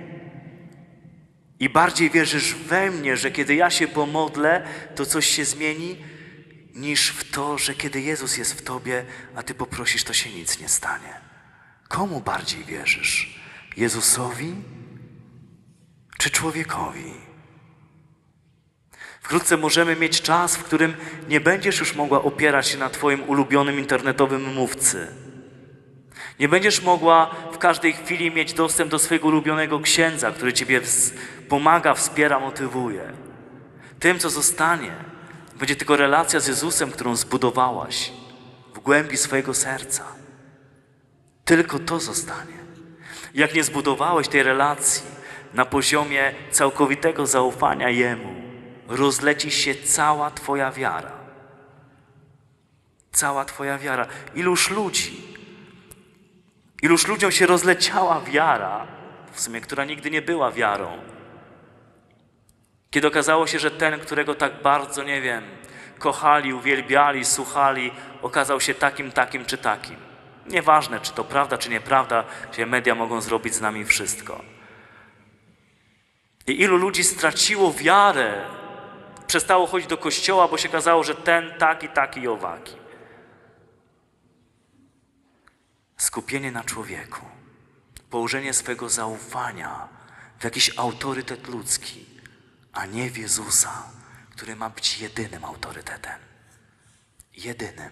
[1.60, 5.98] i bardziej wierzysz we mnie, że kiedy ja się pomodlę, to coś się zmieni,
[6.74, 10.60] niż w to, że kiedy Jezus jest w Tobie, a Ty poprosisz, to się nic
[10.60, 11.22] nie stanie?
[11.88, 13.40] Komu bardziej wierzysz?
[13.78, 14.56] Jezusowi
[16.18, 17.31] czy człowiekowi?
[19.22, 20.94] Wkrótce możemy mieć czas, w którym
[21.30, 25.08] nie będziesz już mogła opierać się na Twoim ulubionym internetowym mówcy.
[26.40, 30.82] Nie będziesz mogła w każdej chwili mieć dostęp do swojego ulubionego księdza, który Ciebie
[31.50, 33.14] pomaga, wspiera, motywuje.
[34.00, 34.92] Tym, co zostanie,
[35.56, 38.12] będzie tylko relacja z Jezusem, którą zbudowałaś
[38.74, 40.04] w głębi swojego serca.
[41.46, 42.62] Tylko to zostanie.
[43.34, 45.04] Jak nie zbudowałeś tej relacji
[45.54, 48.51] na poziomie całkowitego zaufania Jemu,
[48.92, 51.12] rozleci się cała Twoja wiara.
[53.12, 54.08] Cała Twoja wiara.
[54.36, 55.24] Iluż ludzi,
[56.82, 58.88] iluż ludziom się rozleciała wiara,
[59.32, 60.98] w sumie, która nigdy nie była wiarą.
[62.92, 65.44] Kiedy okazało się, że ten, którego tak bardzo, nie wiem,
[66.00, 69.96] kochali, uwielbiali, słuchali, okazał się takim, takim czy takim.
[70.48, 74.42] Nieważne, czy to prawda, czy nieprawda, gdzie media mogą zrobić z nami wszystko.
[76.48, 78.42] I ilu ludzi straciło wiarę,
[79.32, 82.76] przestało chodzić do kościoła, bo się okazało, że ten taki, taki i owaki.
[85.98, 87.26] Skupienie na człowieku,
[88.10, 89.88] położenie swego zaufania
[90.40, 92.06] w jakiś autorytet ludzki,
[92.74, 93.84] a nie w Jezusa,
[94.30, 96.20] który ma być jedynym autorytetem.
[97.34, 97.92] Jedynym.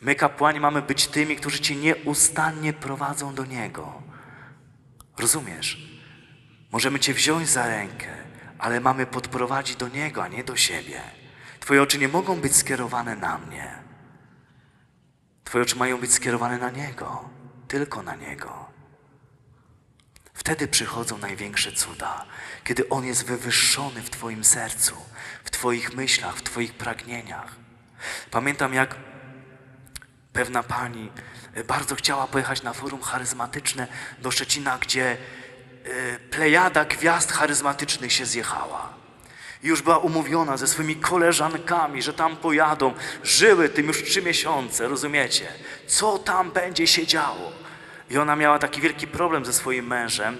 [0.00, 4.02] My, kapłani, mamy być tymi, którzy Cię nieustannie prowadzą do Niego.
[5.18, 5.78] Rozumiesz?
[6.72, 8.21] Możemy Cię wziąć za rękę,
[8.62, 11.00] ale mamy podprowadzić do Niego, a nie do siebie.
[11.60, 13.78] Twoje oczy nie mogą być skierowane na mnie.
[15.44, 17.28] Twoje oczy mają być skierowane na Niego,
[17.68, 18.66] tylko na Niego.
[20.34, 22.24] Wtedy przychodzą największe cuda,
[22.64, 24.96] kiedy On jest wywyższony w Twoim sercu,
[25.44, 27.56] w Twoich myślach, w Twoich pragnieniach.
[28.30, 28.96] Pamiętam, jak
[30.32, 31.10] pewna pani
[31.68, 33.88] bardzo chciała pojechać na forum charyzmatyczne
[34.18, 35.16] do Szczecina, gdzie
[36.30, 39.02] plejada gwiazd charyzmatycznych się zjechała.
[39.62, 42.94] Już była umówiona ze swoimi koleżankami, że tam pojadą.
[43.24, 45.46] Żyły tym już trzy miesiące, rozumiecie?
[45.86, 47.52] Co tam będzie się działo?
[48.10, 50.36] I ona miała taki wielki problem ze swoim mężem.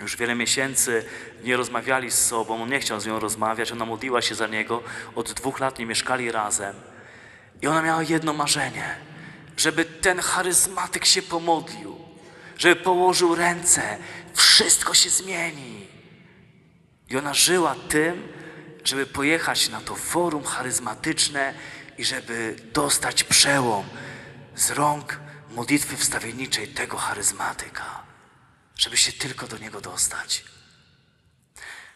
[0.00, 1.04] Już wiele miesięcy
[1.44, 4.82] nie rozmawiali z sobą, on nie chciał z nią rozmawiać, ona modliła się za niego.
[5.14, 6.74] Od dwóch lat nie mieszkali razem.
[7.62, 8.96] I ona miała jedno marzenie,
[9.56, 11.96] żeby ten charyzmatyk się pomodlił,
[12.58, 13.98] żeby położył ręce,
[14.38, 15.86] wszystko się zmieni.
[17.08, 18.28] I ona żyła tym,
[18.84, 21.54] żeby pojechać na to forum charyzmatyczne
[21.98, 23.84] i żeby dostać przełom
[24.54, 25.20] z rąk
[25.50, 28.02] modlitwy wstawienniczej tego charyzmatyka,
[28.76, 30.44] żeby się tylko do niego dostać.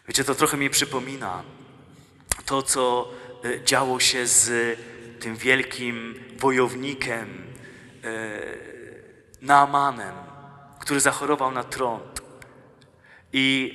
[0.07, 1.43] Wiecie, to trochę mi przypomina
[2.45, 3.11] to, co
[3.43, 4.79] e, działo się z
[5.19, 7.53] tym wielkim wojownikiem
[8.03, 8.73] e,
[9.41, 10.15] Naamanem,
[10.79, 12.12] który zachorował na trąd.
[13.33, 13.73] I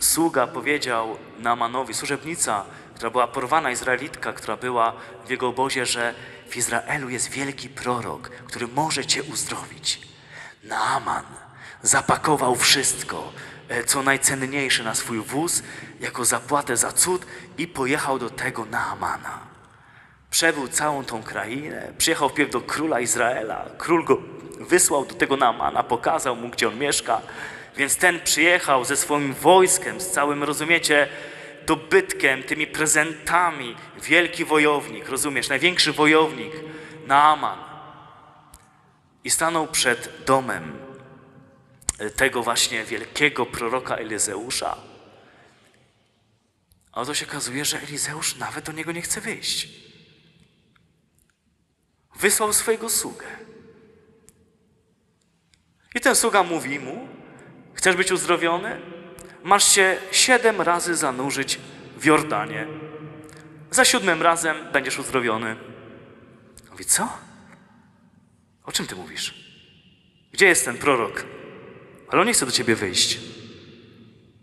[0.00, 4.92] sługa powiedział Naamanowi, służebnica, która była porwana Izraelitka, która była
[5.26, 6.14] w jego obozie, że
[6.48, 10.00] w Izraelu jest wielki prorok, który może cię uzdrowić.
[10.64, 11.24] Naaman
[11.82, 13.32] zapakował wszystko,
[13.68, 15.62] e, co najcenniejsze na swój wóz,
[16.00, 17.26] jako zapłatę za cud
[17.58, 19.38] i pojechał do tego Naamana.
[20.30, 23.64] Przebył całą tą krainę, przyjechał wpierw do króla Izraela.
[23.78, 24.18] Król go
[24.60, 27.20] wysłał do tego Naamana, pokazał mu, gdzie on mieszka.
[27.76, 31.08] Więc ten przyjechał ze swoim wojskiem, z całym, rozumiecie,
[31.66, 33.76] dobytkiem, tymi prezentami.
[34.02, 36.52] Wielki wojownik, rozumiesz, największy wojownik,
[37.06, 37.58] Naaman.
[39.24, 40.78] I stanął przed domem
[42.16, 44.76] tego właśnie wielkiego proroka Elizeusza.
[46.92, 49.68] A oto się okazuje, że Elizeusz nawet do niego nie chce wyjść.
[52.16, 53.26] Wysłał swojego sługę.
[55.94, 57.08] I ten sługa mówi mu,
[57.86, 58.80] chcesz być uzdrowiony?
[59.44, 61.58] Masz się siedem razy zanurzyć
[61.96, 62.66] w Jordanie.
[63.70, 65.56] Za siódmym razem będziesz uzdrowiony.
[66.70, 67.08] Mówi, co?
[68.64, 69.34] O czym ty mówisz?
[70.32, 71.24] Gdzie jest ten prorok?
[72.08, 73.18] Ale on nie chce do ciebie wyjść.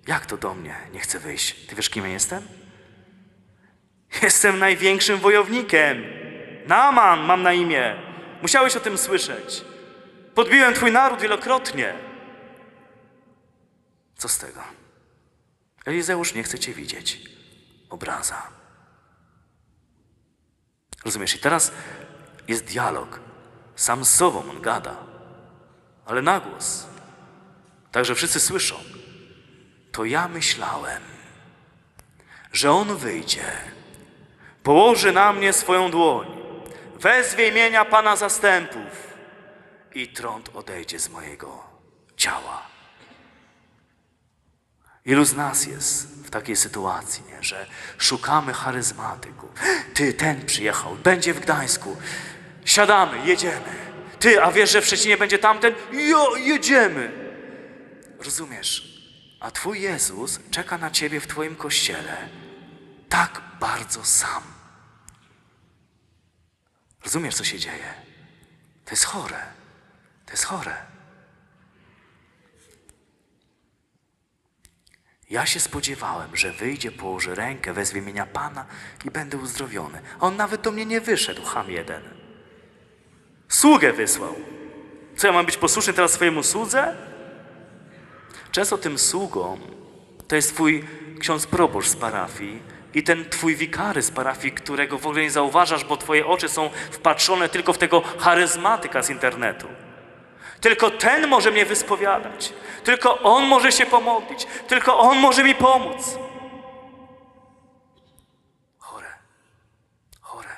[0.08, 1.66] Jak to do mnie nie chce wyjść?
[1.68, 2.44] Ty wiesz, kim ja jestem?
[4.22, 6.04] Jestem największym wojownikiem.
[6.68, 7.96] Naaman mam na imię.
[8.42, 9.62] Musiałeś o tym słyszeć.
[10.36, 12.13] Podbiłem twój naród wielokrotnie.
[14.18, 14.64] Co z tego?
[15.86, 17.22] Elizeusz nie chce cię widzieć.
[17.90, 18.48] Obraza.
[21.06, 21.36] Rozumiesz?
[21.36, 21.72] I teraz
[22.48, 23.20] jest dialog.
[23.76, 24.98] Sam z sobą on gada,
[26.06, 26.88] ale na głos.
[27.92, 28.76] Także wszyscy słyszą.
[29.92, 31.02] To ja myślałem,
[32.52, 33.52] że on wyjdzie,
[34.64, 36.28] położy na mnie swoją dłoń,
[37.00, 39.14] wezwie imienia Pana zastępów
[39.96, 41.64] i trąd odejdzie z mojego
[42.18, 42.73] ciała.
[45.06, 47.44] Ilu z nas jest w takiej sytuacji, nie?
[47.44, 47.66] że
[47.98, 49.50] szukamy charyzmatyków.
[49.94, 51.98] Ty, ten przyjechał, będzie w Gdańsku.
[52.66, 53.84] Siadamy, jedziemy.
[54.20, 55.74] Ty, a wiesz, że w Szczecinie będzie tamten?
[55.92, 57.12] Jo, jedziemy.
[58.20, 58.94] Rozumiesz?
[59.40, 62.30] A Twój Jezus czeka na Ciebie w Twoim kościele
[63.10, 64.44] tak bardzo sam.
[67.04, 67.94] Rozumiesz, co się dzieje?
[68.86, 69.40] To jest chore.
[70.26, 70.93] To jest chore.
[75.34, 78.66] Ja się spodziewałem, że wyjdzie, położy rękę, wezwie imienia Pana
[79.06, 80.02] i będę uzdrowiony.
[80.20, 82.02] A on nawet do mnie nie wyszedł, ham jeden.
[83.50, 84.36] Sługę wysłał.
[85.16, 86.96] Co, ja mam być posłuszny teraz swojemu słudze?
[88.52, 89.60] Często tym sługą
[90.28, 90.86] to jest twój
[91.20, 92.62] ksiądz proboszcz z parafii
[92.94, 96.70] i ten twój wikary z parafii, którego w ogóle nie zauważasz, bo twoje oczy są
[96.92, 99.68] wpatrzone tylko w tego charyzmatyka z internetu.
[100.64, 102.54] Tylko ten może mnie wyspowiadać.
[102.84, 104.48] Tylko on może się pomodlić.
[104.68, 106.18] Tylko on może mi pomóc.
[108.78, 109.08] Chore.
[110.22, 110.50] Chore.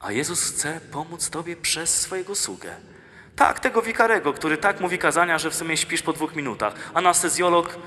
[0.00, 2.76] A Jezus chce pomóc Tobie przez swojego sługę.
[3.36, 6.74] Tak, tego wikarego, który tak mówi kazania, że w sumie śpisz po dwóch minutach.
[6.94, 7.78] Anestezjolog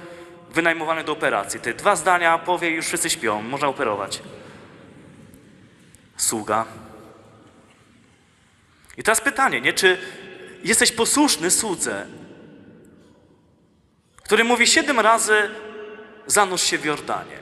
[0.49, 1.59] wynajmowany do operacji.
[1.59, 3.41] Te dwa zdania powie i już wszyscy śpią.
[3.41, 4.21] Można operować.
[6.17, 6.65] Sługa.
[9.01, 9.73] I teraz pytanie, nie?
[9.73, 9.97] Czy
[10.63, 12.07] jesteś posłuszny słudze,
[14.23, 15.49] który mówi siedem razy
[16.27, 17.37] zanurz się w Jordanie.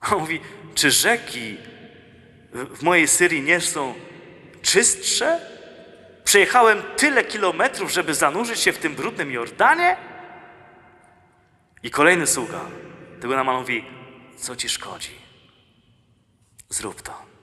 [0.00, 0.40] A on mówi,
[0.74, 1.56] czy rzeki
[2.52, 3.94] w mojej Syrii nie są
[4.62, 5.40] czystsze?
[6.24, 9.96] Przejechałem tyle kilometrów, żeby zanurzyć się w tym brudnym Jordanie?
[11.82, 12.60] I kolejny sługa
[13.20, 13.84] tego Namana mówi,
[14.36, 15.14] co ci szkodzi?
[16.68, 17.33] Zrób to.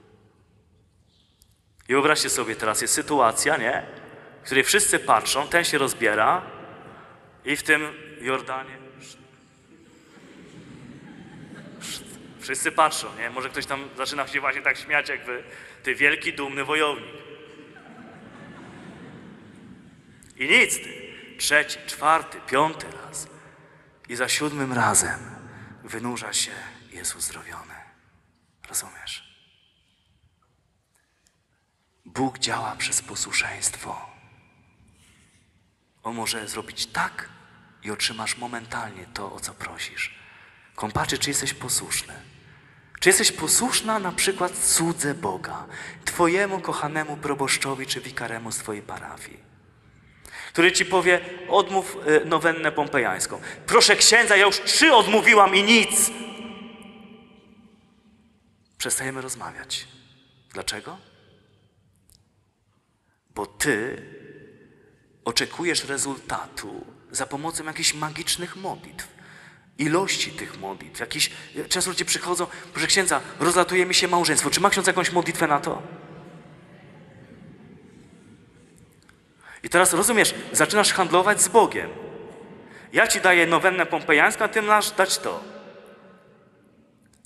[1.92, 3.86] I wyobraźcie sobie, teraz jest sytuacja, nie?
[4.42, 6.42] W której wszyscy patrzą, ten się rozbiera
[7.44, 7.82] i w tym
[8.20, 8.78] Jordanie
[12.40, 13.30] wszyscy patrzą, nie?
[13.30, 15.42] Może ktoś tam zaczyna się właśnie tak śmiać jak wy,
[15.82, 17.14] ty wielki, dumny wojownik.
[20.36, 21.12] I nic, ty.
[21.38, 23.28] Trzeci, czwarty, piąty raz.
[24.08, 25.20] I za siódmym razem
[25.84, 26.52] wynurza się
[26.92, 27.74] jest uzdrowiony.
[28.68, 29.21] Rozumiesz?
[32.14, 34.10] Bóg działa przez posłuszeństwo.
[36.02, 37.28] On może zrobić tak
[37.82, 40.14] i otrzymasz momentalnie to, o co prosisz.
[40.74, 42.14] Kompaczy, czy jesteś posłuszny?
[43.00, 45.66] Czy jesteś posłuszna na przykład cudze Boga,
[46.04, 49.40] Twojemu kochanemu proboszczowi czy wikaremu z Twojej parafii?
[50.52, 53.40] Który ci powie, odmów y, nowennę pompejańską.
[53.66, 56.10] Proszę księdza, ja już trzy odmówiłam i nic.
[58.78, 59.88] Przestajemy rozmawiać.
[60.52, 61.11] Dlaczego?
[63.34, 64.02] Bo ty
[65.24, 69.08] oczekujesz rezultatu za pomocą jakichś magicznych modlitw.
[69.78, 71.00] Ilości tych modlitw.
[71.00, 71.30] Jakiś,
[71.68, 74.50] często ludzie przychodzą, proszę księdza, rozlatuje mi się małżeństwo.
[74.50, 75.82] Czy ma ksiądz jakąś modlitwę na to?
[79.62, 81.90] I teraz rozumiesz, zaczynasz handlować z Bogiem.
[82.92, 85.44] Ja ci daję nowennę pompejańską, a ty masz dać to.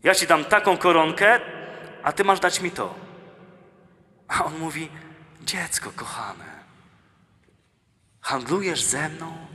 [0.02, 1.40] Ja ci dam taką koronkę,
[2.02, 2.94] a ty masz dać mi to.
[4.28, 4.88] A on mówi,
[5.47, 6.64] dziecko kochane,
[8.20, 9.47] handlujesz ze mną?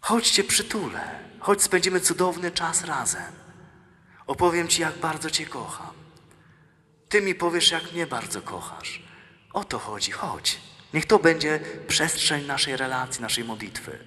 [0.00, 3.32] Chodźcie przytulę, chodź spędzimy cudowny czas razem.
[4.26, 5.92] Opowiem ci, jak bardzo cię kocham.
[7.08, 9.02] Ty mi powiesz, jak mnie bardzo kochasz.
[9.52, 10.60] O to chodzi, chodź.
[10.94, 13.98] Niech to będzie przestrzeń naszej relacji, naszej modlitwy.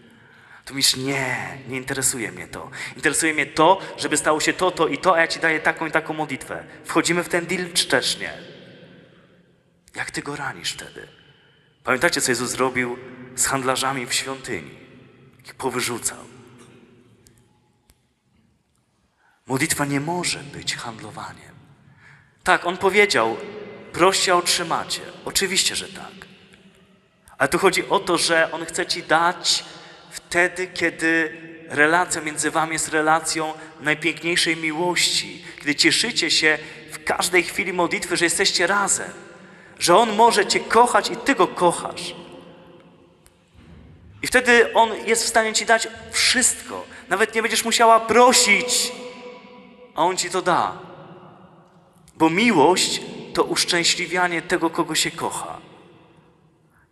[0.65, 2.69] Tu mówisz, nie, nie interesuje mnie to.
[2.95, 5.85] Interesuje mnie to, żeby stało się to, to i to, a ja ci daję taką
[5.85, 6.63] i taką modlitwę.
[6.85, 8.46] Wchodzimy w ten deal czczecznie.
[9.97, 11.07] Jak ty go ranisz wtedy?
[11.83, 12.97] Pamiętacie, co Jezus zrobił
[13.35, 14.77] z handlarzami w świątyni?
[15.45, 16.17] Ich powyrzucał.
[19.47, 21.55] Modlitwa nie może być handlowaniem.
[22.43, 23.37] Tak, on powiedział:
[23.93, 25.01] proście, otrzymacie.
[25.25, 26.27] Oczywiście, że tak.
[27.37, 29.65] Ale tu chodzi o to, że on chce ci dać
[30.11, 31.37] wtedy, kiedy
[31.69, 36.57] relacja między wami jest relacją najpiękniejszej miłości, kiedy cieszycie się
[36.91, 39.26] w każdej chwili modlitwy, że jesteście razem,
[39.79, 42.15] że on może cię kochać i ty go kochasz.
[44.21, 46.85] I wtedy on jest w stanie ci dać wszystko.
[47.09, 48.91] Nawet nie będziesz musiała prosić,
[49.95, 50.77] a on ci to da.
[52.15, 53.01] Bo miłość
[53.33, 55.57] to uszczęśliwianie tego, kogo się kocha.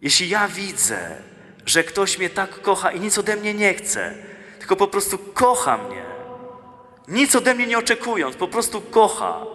[0.01, 1.17] Jeśli ja widzę,
[1.65, 4.15] że ktoś mnie tak kocha i nic ode mnie nie chce,
[4.59, 6.05] tylko po prostu kocha mnie,
[7.07, 9.45] nic ode mnie nie oczekując, po prostu kocha,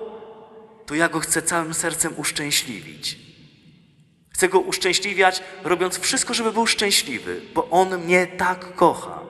[0.91, 3.19] to ja go chcę całym sercem uszczęśliwić.
[4.35, 9.23] Chcę go uszczęśliwiać, robiąc wszystko, żeby był szczęśliwy, bo on mnie tak kocha.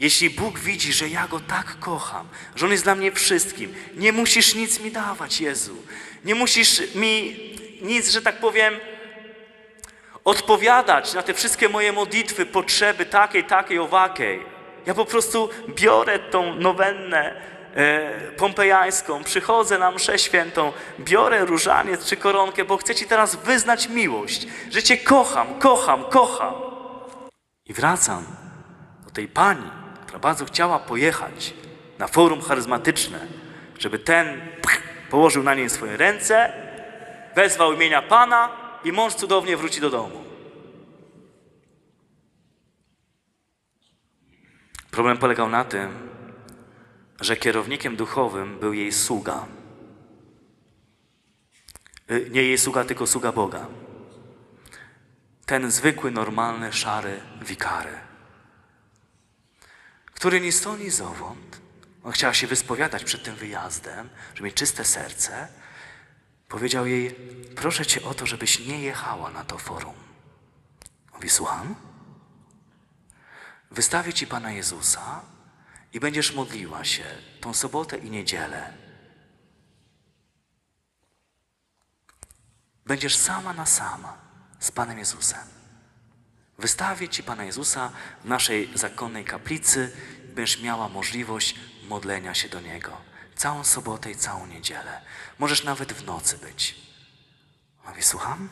[0.00, 4.12] Jeśli Bóg widzi, że ja Go tak kocham, że On jest dla mnie wszystkim, nie
[4.12, 5.76] musisz nic mi dawać, Jezu.
[6.24, 7.36] Nie musisz mi
[7.82, 8.74] nic, że tak powiem,
[10.24, 14.42] odpowiadać na te wszystkie moje modlitwy, potrzeby takiej, takiej, owakiej.
[14.86, 17.54] Ja po prostu biorę tą nowennę
[18.36, 24.46] pompejańską, przychodzę na mszę świętą, biorę różaniec czy koronkę, bo chcę Ci teraz wyznać miłość,
[24.70, 26.54] że Cię kocham, kocham, kocham.
[27.66, 28.24] I wracam
[29.04, 29.70] do tej pani,
[30.02, 31.54] która bardzo chciała pojechać
[31.98, 33.26] na forum charyzmatyczne,
[33.78, 34.40] żeby ten
[35.10, 36.52] położył na niej swoje ręce,
[37.34, 38.48] wezwał imienia Pana
[38.84, 40.24] i mąż cudownie wróci do domu.
[44.90, 46.13] Problem polegał na tym,
[47.20, 49.46] że kierownikiem duchowym był jej sługa.
[52.10, 53.66] Y, Nie jej sługa, tylko sługa Boga.
[55.46, 58.04] Ten zwykły, normalny, szary wikary
[60.24, 61.60] który ni stąd, ni zowąd,
[62.04, 65.48] on chciała się wyspowiadać przed tym wyjazdem, żeby mieć czyste serce,
[66.48, 67.14] powiedział jej,
[67.56, 69.94] proszę cię o to, żebyś nie jechała na to forum.
[71.14, 71.74] Mówi, słucham?
[73.70, 75.20] Wystawię ci Pana Jezusa
[75.94, 77.04] i będziesz modliła się
[77.40, 78.74] tą sobotę i niedzielę.
[82.86, 84.18] Będziesz sama na sama
[84.60, 85.48] z Panem Jezusem.
[86.58, 87.92] Wystawię Ci Pana Jezusa
[88.24, 89.96] w naszej zakonnej kaplicy
[90.34, 91.54] będziesz miała możliwość
[91.88, 93.00] modlenia się do Niego.
[93.36, 95.00] Całą sobotę i całą niedzielę.
[95.38, 96.74] Możesz nawet w nocy być.
[97.86, 98.48] Mówi, słucham?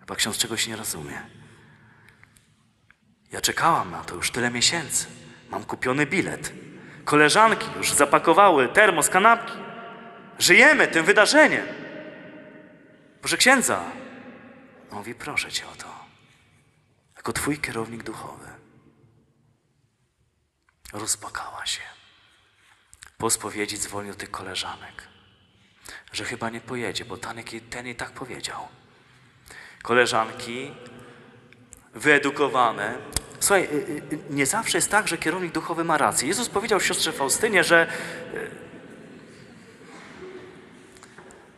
[0.00, 1.22] Chyba ksiądz czegoś nie rozumie.
[3.32, 5.27] Ja czekałam na to już tyle miesięcy.
[5.48, 6.52] Mam kupiony bilet.
[7.04, 9.52] Koleżanki już zapakowały termos, kanapki.
[10.38, 11.66] Żyjemy tym wydarzeniem.
[13.20, 13.84] Proszę księdza.
[14.90, 15.98] Mówi, proszę cię o to
[17.28, 18.48] jako Twój kierownik duchowy.
[20.92, 21.82] Rozpłakała się.
[23.18, 25.08] Po spowiedzi dzwonił tych koleżanek,
[26.12, 28.68] że chyba nie pojedzie, bo ten, jej tak powiedział.
[29.82, 30.74] Koleżanki
[31.94, 32.98] wyedukowane.
[33.40, 33.66] Słuchaj, y,
[34.12, 36.28] y, nie zawsze jest tak, że kierownik duchowy ma rację.
[36.28, 37.86] Jezus powiedział siostrze Faustynie, że
[38.34, 38.50] y,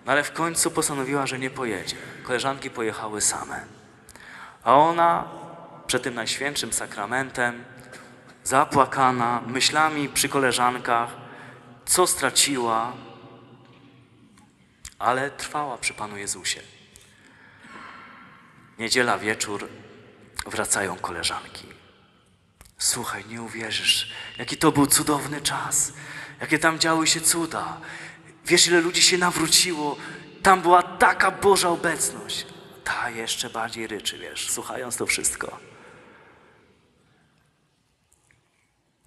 [0.07, 1.97] no ale w końcu postanowiła, że nie pojedzie.
[2.22, 3.61] Koleżanki pojechały same.
[4.64, 5.28] A ona
[5.87, 7.64] przed tym najświętszym sakramentem,
[8.45, 11.11] zapłakana, myślami przy koleżankach,
[11.87, 12.93] co straciła,
[14.99, 16.61] ale trwała przy Panu Jezusie.
[18.78, 19.68] Niedziela wieczór,
[20.47, 21.70] wracają koleżanki.
[22.81, 25.93] Słuchaj, nie uwierzysz, jaki to był cudowny czas,
[26.41, 27.81] jakie tam działy się cuda.
[28.47, 29.97] Wiesz, ile ludzi się nawróciło,
[30.43, 32.47] tam była taka Boża obecność.
[32.85, 35.61] Ta jeszcze bardziej ryczy, wiesz, słuchając to wszystko.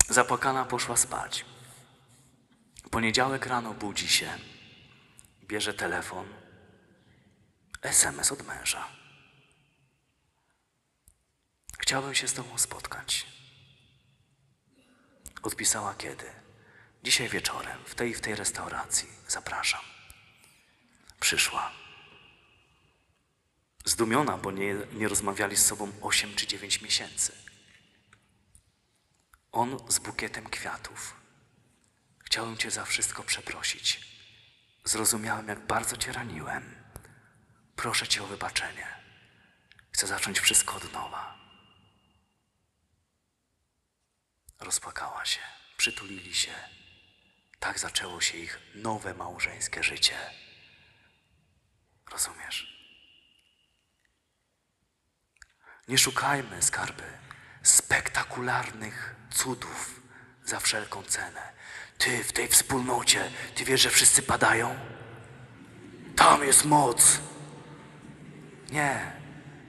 [0.10, 1.46] Zapłakana poszła spać.
[2.92, 4.38] Poniedziałek rano budzi się,
[5.44, 6.26] bierze telefon,
[7.82, 8.88] SMS od męża.
[11.80, 13.33] Chciałbym się z Tobą spotkać.
[15.44, 16.26] Odpisała kiedy?
[17.04, 19.10] Dzisiaj wieczorem, w tej w tej restauracji.
[19.28, 19.82] Zapraszam.
[21.20, 21.72] Przyszła.
[23.86, 27.32] Zdumiona, bo nie, nie rozmawiali z sobą 8 czy 9 miesięcy.
[29.52, 31.16] On z bukietem kwiatów.
[32.20, 34.02] Chciałem Cię za wszystko przeprosić.
[34.86, 36.76] Zrozumiałem, jak bardzo Cię raniłem.
[37.76, 38.88] Proszę Cię o wybaczenie.
[39.92, 41.43] Chcę zacząć wszystko od nowa.
[44.64, 45.40] Rozpłakała się,
[45.78, 46.52] przytulili się.
[47.60, 50.16] Tak zaczęło się ich nowe małżeńskie życie.
[52.12, 52.74] Rozumiesz?
[55.88, 57.04] Nie szukajmy skarby
[57.64, 60.02] spektakularnych cudów
[60.44, 61.54] za wszelką cenę.
[61.98, 64.80] Ty w tej wspólnocie, ty wiesz, że wszyscy padają?
[66.16, 67.20] Tam jest moc.
[68.72, 69.12] Nie.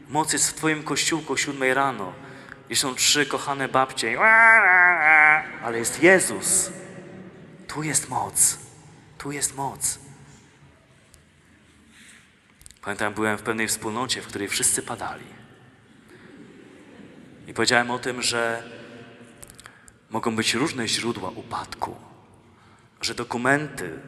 [0.09, 2.23] Moc jest w twoim kościółku o siódmej rano.
[2.70, 4.20] I są trzy kochane babcie.
[5.64, 6.70] Ale jest Jezus.
[7.68, 8.58] Tu jest moc.
[9.18, 9.98] Tu jest moc.
[12.82, 15.24] Pamiętam, byłem w pewnej wspólnocie, w której wszyscy padali.
[17.46, 18.62] I powiedziałem o tym, że
[20.10, 21.96] mogą być różne źródła upadku.
[23.00, 23.98] Że dokumenty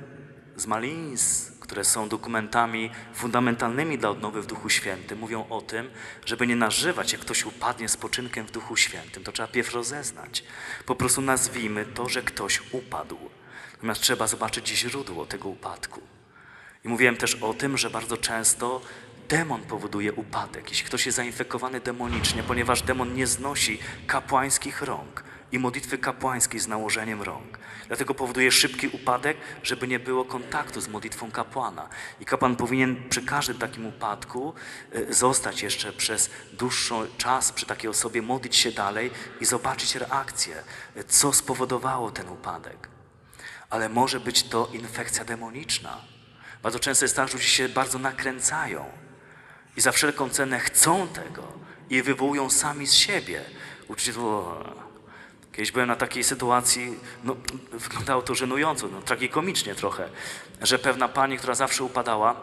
[0.57, 5.91] z Malins, które są dokumentami fundamentalnymi dla odnowy w Duchu Świętym, mówią o tym,
[6.25, 9.25] żeby nie nażywać, jak ktoś upadnie spoczynkiem w Duchu Świętym.
[9.25, 10.45] To trzeba pierw rozeznać.
[10.87, 13.19] Po prostu nazwijmy to, że ktoś upadł.
[13.73, 16.01] Natomiast trzeba zobaczyć źródło tego upadku.
[16.85, 18.81] I mówiłem też o tym, że bardzo często
[19.29, 25.59] demon powoduje upadek, jeśli ktoś jest zainfekowany demonicznie, ponieważ demon nie znosi kapłańskich rąk i
[25.59, 27.59] modlitwy kapłańskiej z nałożeniem rąk.
[27.89, 31.89] Dlatego powoduje szybki upadek, żeby nie było kontaktu z modlitwą kapłana.
[32.21, 34.55] I kapłan powinien przy każdym takim upadku
[34.95, 39.11] y, zostać jeszcze przez dłuższy czas przy takiej osobie, modlić się dalej
[39.41, 40.57] i zobaczyć reakcję,
[40.97, 42.89] y, co spowodowało ten upadek.
[43.71, 46.01] Ale może być to infekcja demoniczna.
[46.63, 48.85] Bardzo często jest tak, że ludzie się bardzo nakręcają
[49.77, 51.53] i za wszelką cenę chcą tego
[51.91, 53.45] i wywołują sami z siebie.
[53.89, 54.86] Uczyć, o,
[55.57, 56.95] Kiedyś byłem na takiej sytuacji,
[57.25, 57.37] no,
[57.73, 60.09] wyglądało to żenująco, no, tragikomicznie trochę,
[60.63, 62.37] że pewna pani, która zawsze upadała,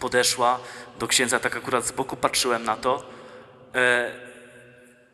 [0.00, 0.60] podeszła
[0.98, 3.06] do księdza, tak akurat z boku patrzyłem na to,
[3.74, 4.12] e,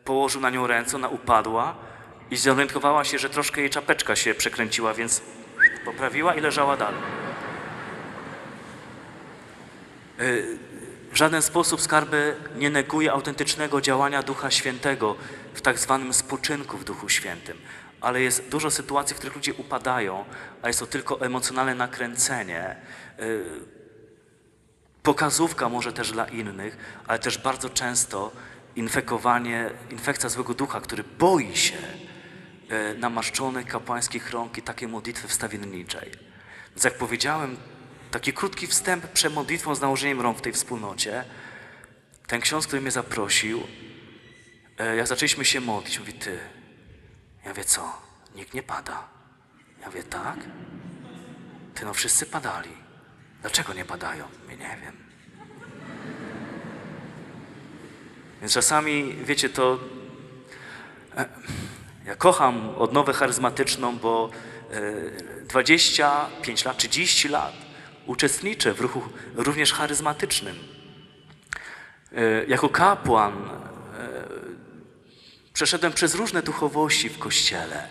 [0.05, 1.75] położył na nią ręce, ona upadła
[2.31, 5.21] i zorientowała się, że troszkę jej czapeczka się przekręciła, więc
[5.85, 7.01] poprawiła i leżała dalej.
[11.11, 15.15] W żaden sposób skarby nie neguje autentycznego działania Ducha Świętego
[15.53, 17.57] w tak zwanym spoczynku w Duchu Świętym.
[18.01, 20.25] Ale jest dużo sytuacji, w których ludzie upadają,
[20.61, 22.75] a jest to tylko emocjonalne nakręcenie.
[23.19, 23.79] y,
[25.03, 28.31] Pokazówka może też dla innych, ale też bardzo często
[28.75, 31.77] infekowanie, infekcja złego ducha, który boi się
[32.69, 36.11] e, namaszczonych kapłańskich rąk i takiej modlitwy wstawienniczej.
[36.69, 37.57] Więc jak powiedziałem,
[38.11, 41.23] taki krótki wstęp przed modlitwą z nałożeniem rąk w tej wspólnocie,
[42.27, 43.63] ten ksiądz, który mnie zaprosił,
[44.97, 46.39] jak zaczęliśmy się modlić, mówi, ty,
[47.45, 47.93] ja wie co,
[48.35, 49.07] nikt nie pada.
[49.81, 50.37] Ja wie tak?
[51.75, 52.69] Ty, no wszyscy padali.
[53.41, 54.25] Dlaczego nie padają?
[54.49, 54.97] Ja nie wiem.
[58.41, 59.79] Więc czasami, wiecie, to
[61.17, 61.25] e,
[62.05, 64.29] ja kocham odnowę charyzmatyczną, bo
[65.41, 67.53] e, 25 lat, 30 lat
[68.05, 69.01] uczestniczę w ruchu
[69.35, 70.55] również charyzmatycznym.
[72.11, 74.48] E, Jako kapłan e,
[75.53, 77.89] przeszedłem przez różne duchowości w kościele,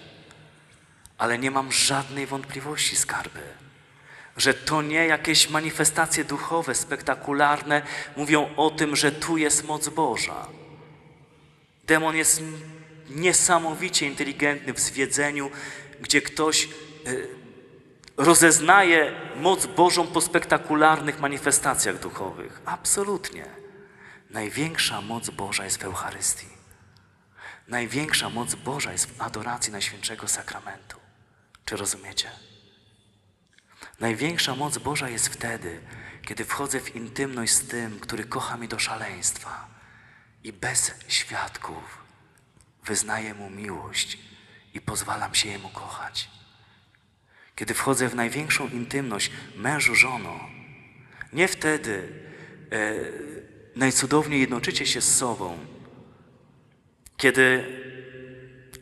[1.19, 3.43] ale nie mam żadnej wątpliwości, skarby,
[4.37, 7.83] że to nie jakieś manifestacje duchowe, spektakularne
[8.17, 10.47] mówią o tym, że tu jest moc Boża.
[11.85, 12.43] Demon jest
[13.11, 15.51] niesamowicie inteligentny w zwiedzeniu,
[16.01, 16.69] gdzie ktoś
[17.07, 17.29] y,
[18.17, 22.61] rozeznaje moc Bożą po spektakularnych manifestacjach duchowych.
[22.67, 23.45] Absolutnie.
[24.31, 26.58] Największa moc Boża jest w Eucharystii.
[27.69, 31.01] Największa moc Boża jest w adoracji Najświętszego Sakramentu.
[31.65, 32.31] Czy rozumiecie?
[34.01, 35.81] Największa moc Boża jest wtedy,
[36.23, 39.69] kiedy wchodzę w intymność z tym, który kocha mnie do szaleństwa
[40.45, 41.99] i bez świadków
[42.85, 44.19] wyznaję mu miłość
[44.75, 46.29] i pozwalam się jemu kochać.
[47.57, 50.41] Kiedy wchodzę w największą intymność mężu, żono,
[51.33, 52.09] nie wtedy
[52.73, 52.95] e,
[53.77, 55.78] najcudowniej jednoczycie się z sobą,
[57.19, 57.65] kiedy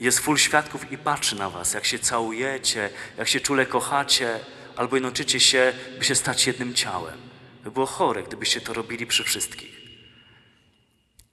[0.01, 4.41] jest full świadków i patrzy na was, jak się całujecie, jak się czule kochacie,
[4.77, 7.19] albo jednoczycie się, by się stać jednym ciałem.
[7.65, 9.77] By było chore, gdybyście to robili przy wszystkich.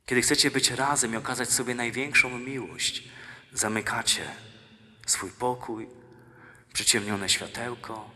[0.05, 3.03] Kiedy chcecie być razem i okazać sobie największą miłość,
[3.53, 4.25] zamykacie
[5.07, 5.87] swój pokój,
[6.73, 8.09] przyciemnione światełko,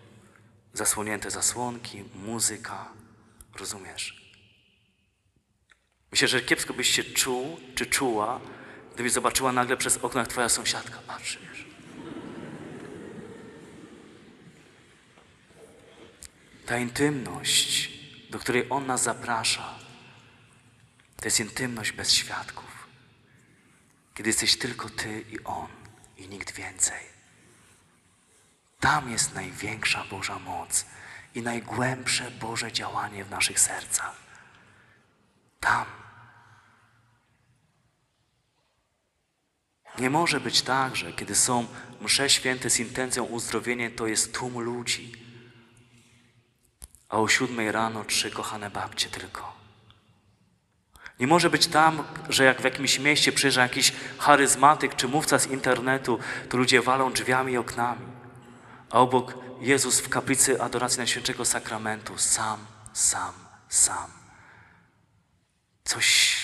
[0.73, 2.91] zasłonięte zasłonki, muzyka.
[3.59, 4.31] Rozumiesz?
[6.11, 8.41] Myślę, że kiepsko byś się czuł czy czuła,
[8.97, 11.65] gdybyś zobaczyła nagle przez okno, jak twoja sąsiadka patrzy, wiesz.
[16.65, 17.91] Ta intymność,
[18.29, 19.79] do której On nas zaprasza,
[21.17, 22.87] to jest intymność bez świadków.
[24.13, 25.67] Kiedy jesteś tylko Ty i On
[26.17, 27.01] i nikt więcej.
[28.79, 30.85] Tam jest największa Boża moc
[31.35, 34.15] i najgłębsze Boże działanie w naszych sercach.
[35.59, 35.96] Tam.
[39.99, 41.67] Nie może być tak, że kiedy są
[42.01, 45.11] msze święte z intencją uzdrowienia, to jest tłum ludzi,
[47.09, 49.57] a o siódmej rano trzy kochane babcie tylko.
[51.19, 55.47] Nie może być tam, że jak w jakimś mieście przyjeżdża jakiś charyzmatyk czy mówca z
[55.47, 56.19] internetu,
[56.49, 58.05] to ludzie walą drzwiami i oknami,
[58.89, 63.33] a obok Jezus w kaplicy adoracji Najświętszego Sakramentu sam, sam,
[63.69, 64.11] sam.
[65.83, 66.37] Coś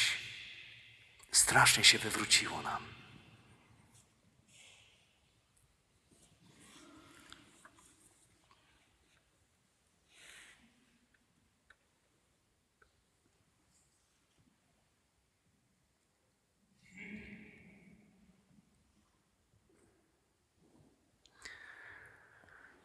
[1.31, 2.92] strasznie się wywróciło nam.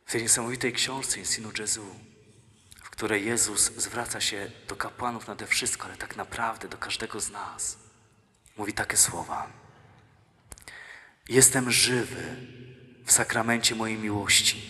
[0.09, 1.87] W tej niesamowitej książce Insinu Jezu,
[2.83, 7.31] w której Jezus zwraca się do kapłanów nade wszystko, ale tak naprawdę do każdego z
[7.31, 7.79] nas.
[8.57, 9.53] Mówi takie słowa.
[11.29, 12.37] Jestem żywy
[13.05, 14.63] w sakramencie mojej miłości.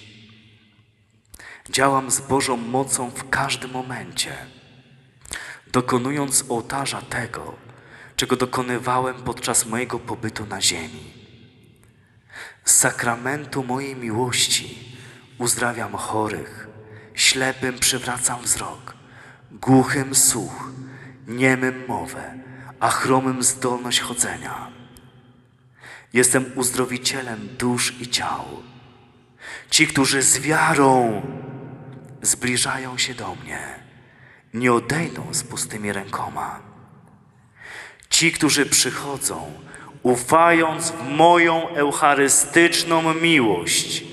[1.70, 4.36] Działam z Bożą mocą w każdym momencie,
[5.66, 7.54] dokonując ołtarza tego,
[8.16, 11.12] czego dokonywałem podczas mojego pobytu na ziemi.
[12.64, 14.87] Z sakramentu mojej miłości
[15.38, 16.68] uzdrawiam chorych,
[17.14, 18.94] ślepym przywracam wzrok,
[19.52, 20.70] głuchym słuch,
[21.26, 22.34] niemym mowę,
[22.80, 24.70] a chromym zdolność chodzenia.
[26.12, 28.44] Jestem uzdrowicielem dusz i ciał.
[29.70, 31.22] Ci, którzy z wiarą
[32.22, 33.60] zbliżają się do mnie,
[34.54, 36.60] nie odejdą z pustymi rękoma.
[38.10, 39.52] Ci, którzy przychodzą,
[40.02, 44.07] ufając w moją eucharystyczną miłość,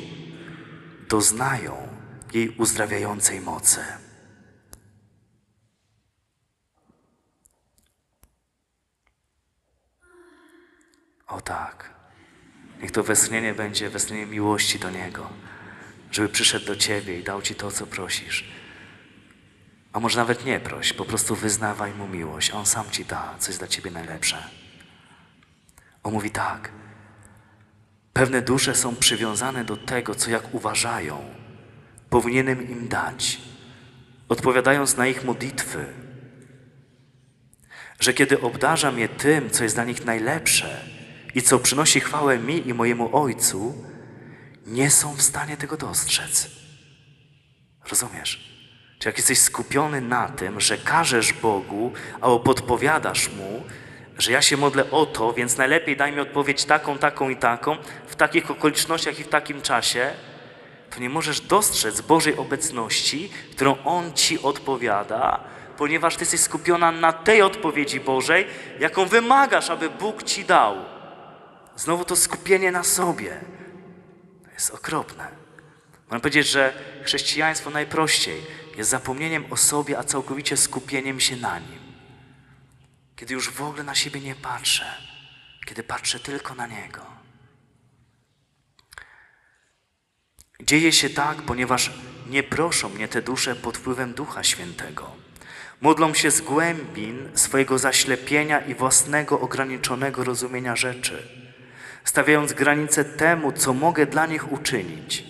[1.09, 1.87] doznają
[2.33, 3.81] jej uzdrawiającej mocy.
[11.27, 11.93] O tak.
[12.81, 15.29] Niech to westchnienie będzie westchnienie miłości do Niego,
[16.11, 18.51] żeby przyszedł do Ciebie i dał Ci to, co prosisz.
[19.93, 22.51] A może nawet nie proś, po prostu wyznawaj Mu miłość.
[22.51, 24.49] On sam Ci da, coś dla Ciebie najlepsze.
[26.03, 26.71] On mówi tak.
[28.15, 31.25] Pewne dusze są przywiązane do tego, co jak uważają,
[32.09, 33.41] powinienem im dać,
[34.29, 35.85] odpowiadając na ich modlitwy.
[37.99, 40.81] Że kiedy obdarzam je tym, co jest dla nich najlepsze
[41.35, 43.85] i co przynosi chwałę mi i mojemu Ojcu,
[44.65, 46.49] nie są w stanie tego dostrzec.
[47.89, 48.55] Rozumiesz?
[48.99, 53.63] Czy jak jesteś skupiony na tym, że każesz Bogu albo podpowiadasz Mu,
[54.17, 57.77] że ja się modlę o to, więc najlepiej daj mi odpowiedź taką, taką i taką,
[58.07, 60.11] w takich okolicznościach i w takim czasie,
[60.89, 65.43] to nie możesz dostrzec Bożej obecności, którą On Ci odpowiada,
[65.77, 68.47] ponieważ Ty jesteś skupiona na tej odpowiedzi Bożej,
[68.79, 70.75] jaką wymagasz, aby Bóg Ci dał.
[71.75, 73.37] Znowu to skupienie na sobie.
[74.53, 75.27] Jest okropne.
[76.05, 78.41] Można powiedzieć, że chrześcijaństwo najprościej
[78.77, 81.74] jest zapomnieniem o sobie, a całkowicie skupieniem się na Nim.
[83.15, 84.85] Kiedy już w ogóle na siebie nie patrzę,
[85.65, 87.05] kiedy patrzę tylko na Niego.
[90.59, 91.91] Dzieje się tak, ponieważ
[92.29, 95.11] nie proszą mnie te dusze pod wpływem Ducha Świętego.
[95.81, 101.27] Modlą się z głębin swojego zaślepienia i własnego ograniczonego rozumienia rzeczy,
[102.03, 105.23] stawiając granice temu, co mogę dla nich uczynić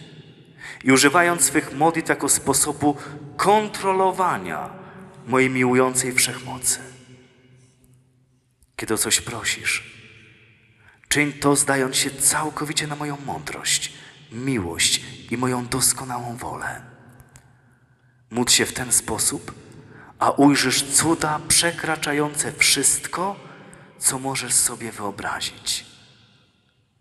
[0.84, 2.98] i używając swych modlitw jako sposobu
[3.38, 4.70] kontrolowania
[5.28, 6.95] mojej miłującej wszechmocy.
[8.76, 9.96] Kiedy o coś prosisz,
[11.08, 13.94] czyń to zdając się całkowicie na moją mądrość,
[14.32, 15.02] miłość
[15.32, 16.82] i moją doskonałą wolę.
[18.30, 19.54] Módl się w ten sposób,
[20.20, 23.36] a ujrzysz cuda przekraczające wszystko,
[24.00, 25.86] co możesz sobie wyobrazić.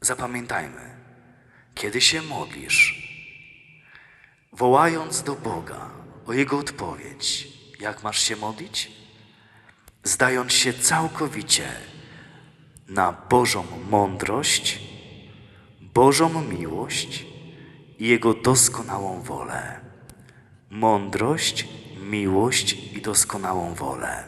[0.00, 0.96] Zapamiętajmy,
[1.74, 3.08] kiedy się modlisz,
[4.52, 5.90] wołając do Boga
[6.26, 7.48] o Jego odpowiedź,
[7.80, 9.03] jak masz się modlić?
[10.04, 11.68] Zdając się całkowicie
[12.88, 14.80] na Bożą mądrość,
[15.80, 17.26] Bożą miłość
[17.98, 19.80] i Jego doskonałą wolę.
[20.70, 21.68] Mądrość,
[22.00, 24.24] miłość i doskonałą wolę.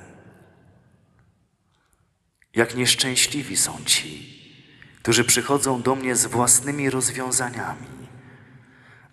[2.55, 4.37] Jak nieszczęśliwi są ci,
[5.03, 7.87] którzy przychodzą do mnie z własnymi rozwiązaniami,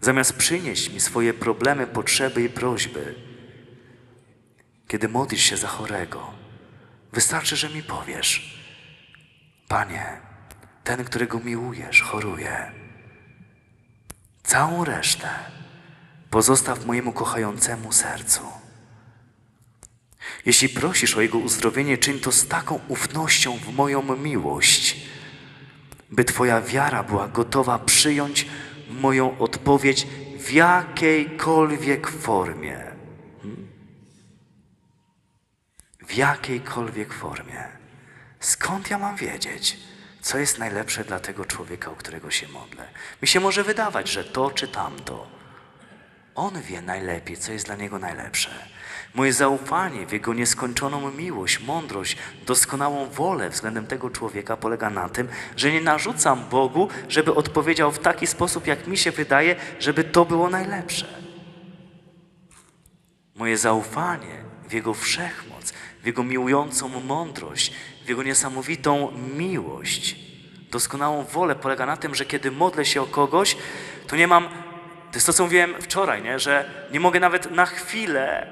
[0.01, 3.15] zamiast przynieść mi swoje problemy, potrzeby i prośby.
[4.87, 6.42] Kiedy modlisz się za chorego,
[7.13, 8.59] wystarczy, że mi powiesz:
[9.67, 10.05] Panie,
[10.83, 12.71] ten, którego miłujesz, choruje.
[14.43, 15.29] Całą resztę
[16.29, 18.41] pozostaw mojemu kochającemu sercu.
[20.45, 24.97] Jeśli prosisz o Jego uzdrowienie, czyń to z taką ufnością w moją miłość,
[26.11, 28.45] by Twoja wiara była gotowa przyjąć
[28.89, 30.07] moją odpowiedź
[30.39, 32.92] w jakiejkolwiek formie.
[36.07, 37.63] W jakiejkolwiek formie.
[38.39, 39.77] Skąd ja mam wiedzieć,
[40.21, 42.87] co jest najlepsze dla tego człowieka, o którego się modlę?
[43.21, 45.27] Mi się może wydawać, że to czy tamto.
[46.35, 48.49] On wie najlepiej, co jest dla niego najlepsze.
[49.13, 55.27] Moje zaufanie w jego nieskończoną miłość, mądrość, doskonałą wolę względem tego człowieka polega na tym,
[55.57, 60.25] że nie narzucam Bogu, żeby odpowiedział w taki sposób, jak mi się wydaje, żeby to
[60.25, 61.07] było najlepsze.
[63.35, 65.52] Moje zaufanie w Jego wszechmoc,
[66.03, 67.73] w Jego miłującą mądrość,
[68.05, 70.15] w Jego niesamowitą miłość,
[70.71, 73.57] doskonałą wolę polega na tym, że kiedy modlę się o kogoś,
[74.07, 74.47] to nie mam,
[75.11, 76.39] to jest to, co mówiłem wczoraj, nie?
[76.39, 78.47] że nie mogę nawet na chwilę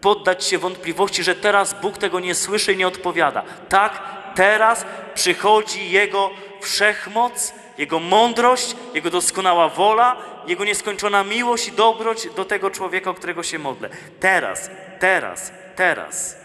[0.00, 3.42] poddać się wątpliwości, że teraz Bóg tego nie słyszy i nie odpowiada.
[3.68, 4.02] Tak,
[4.34, 6.30] teraz przychodzi Jego
[6.60, 10.16] wszechmoc, Jego mądrość, Jego doskonała wola,
[10.46, 13.88] Jego nieskończona miłość i dobroć do tego człowieka, o którego się modlę.
[14.20, 14.70] Teraz,
[15.00, 16.43] teraz, teraz.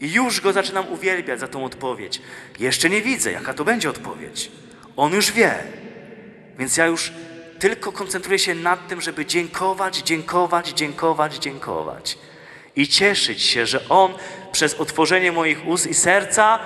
[0.00, 2.22] I już Go zaczynam uwielbiać za tą odpowiedź.
[2.58, 4.50] Jeszcze nie widzę, jaka to będzie odpowiedź.
[4.96, 5.54] On już wie.
[6.58, 7.12] Więc ja już
[7.58, 12.18] tylko koncentruję się nad tym, żeby dziękować, dziękować, dziękować, dziękować.
[12.76, 14.14] I cieszyć się, że On
[14.52, 16.58] przez otworzenie moich ust i serca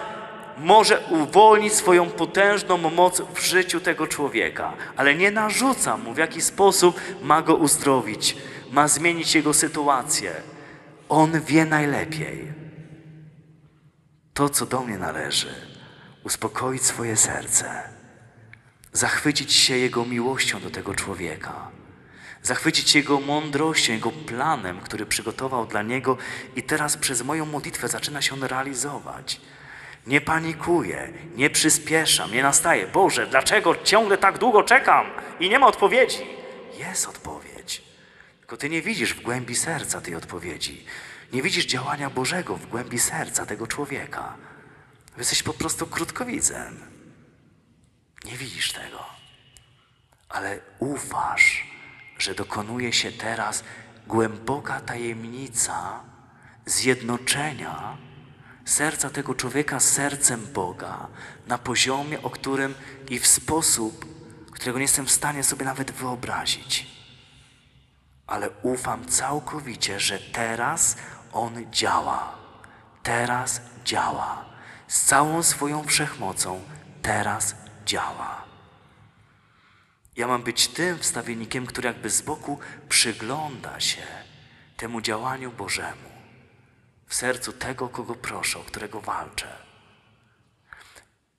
[0.58, 4.72] może uwolnić swoją potężną moc w życiu tego człowieka.
[4.96, 8.36] Ale nie narzucam mu, w jaki sposób ma go uzdrowić,
[8.70, 10.32] ma zmienić jego sytuację.
[11.08, 12.63] On wie najlepiej.
[14.34, 15.54] To, co do mnie należy,
[16.24, 17.82] uspokoić swoje serce
[18.92, 21.70] zachwycić się Jego miłością do tego człowieka,
[22.42, 26.16] zachwycić się Jego mądrością, Jego planem, który przygotował dla niego
[26.56, 29.40] i teraz przez moją modlitwę zaczyna się on realizować.
[30.06, 32.86] Nie panikuję, nie przyspieszam, nie nastaję.
[32.86, 35.06] Boże, dlaczego ciągle tak długo czekam
[35.40, 36.18] i nie ma odpowiedzi?
[36.78, 37.82] Jest odpowiedź.
[38.38, 40.84] Tylko Ty nie widzisz w głębi serca tej odpowiedzi.
[41.34, 44.36] Nie widzisz działania Bożego w głębi serca tego człowieka.
[45.18, 46.80] Jesteś po prostu krótkowidzem.
[48.24, 49.06] Nie widzisz tego,
[50.28, 51.66] ale ufasz,
[52.18, 53.64] że dokonuje się teraz
[54.06, 56.00] głęboka tajemnica
[56.66, 57.96] zjednoczenia
[58.64, 61.08] serca tego człowieka z sercem Boga
[61.46, 62.74] na poziomie, o którym
[63.10, 64.06] i w sposób,
[64.50, 66.86] którego nie jestem w stanie sobie nawet wyobrazić.
[68.26, 70.96] Ale ufam całkowicie, że teraz
[71.34, 72.34] On działa.
[73.02, 74.44] Teraz działa.
[74.88, 76.60] Z całą swoją wszechmocą
[77.02, 77.56] teraz
[77.86, 78.44] działa.
[80.16, 82.58] Ja mam być tym wstawiennikiem, który jakby z boku
[82.88, 84.02] przygląda się
[84.76, 86.14] temu działaniu Bożemu
[87.06, 89.48] w sercu tego, kogo proszę, o którego walczę.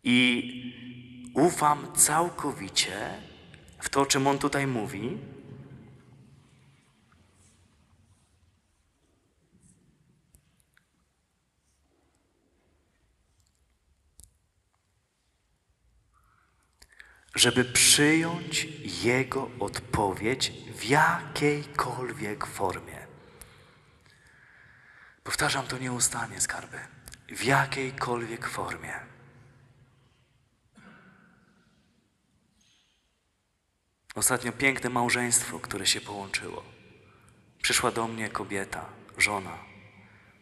[0.04, 3.10] I ufam całkowicie
[3.80, 5.18] w to, o czym on tutaj mówi.
[17.36, 18.68] Żeby przyjąć
[19.04, 23.08] Jego odpowiedź w jakiejkolwiek formie.
[25.24, 26.78] Powtarzam to nieustannie, skarby.
[27.30, 28.94] W jakiejkolwiek formie.
[34.16, 36.64] Ostatnio piękne małżeństwo, które się połączyło.
[37.62, 38.86] Przyszła do mnie kobieta,
[39.18, 39.58] żona.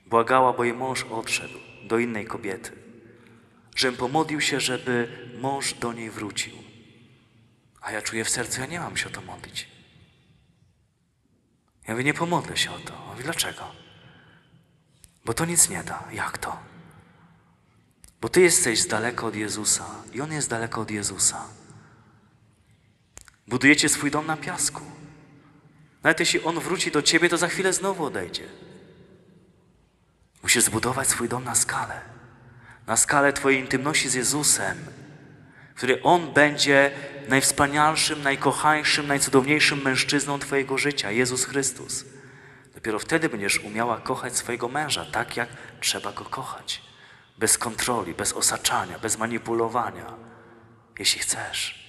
[0.06, 2.72] Błagała, bo jej mąż odszedł do innej kobiety.
[3.76, 5.08] Żebym pomodlił się, żeby
[5.42, 6.73] mąż do niej wrócił.
[7.84, 9.68] A ja czuję w sercu, ja nie mam się o to modlić.
[11.88, 13.04] Ja mówię, nie pomodlę się o to.
[13.04, 13.72] On mówi, dlaczego?
[15.26, 16.04] Bo to nic nie da.
[16.12, 16.60] Jak to?
[18.22, 21.48] Bo ty jesteś z daleka od Jezusa i on jest daleko od Jezusa.
[23.48, 24.82] Budujecie swój dom na piasku.
[26.04, 28.50] Nawet jeśli on wróci do ciebie, to za chwilę znowu odejdzie.
[30.44, 32.02] Musisz zbudować swój dom na skalę.
[32.88, 34.86] Na skalę Twojej intymności z Jezusem,
[35.74, 36.92] w której On będzie
[37.28, 42.06] najwspanialszym, najkochańszym, najcudowniejszym mężczyzną Twojego życia, Jezus Chrystus.
[42.76, 45.50] Dopiero wtedy będziesz umiała kochać swojego męża tak, jak
[45.80, 46.82] trzeba go kochać.
[47.38, 50.14] Bez kontroli, bez osaczania, bez manipulowania,
[51.00, 51.84] jeśli chcesz.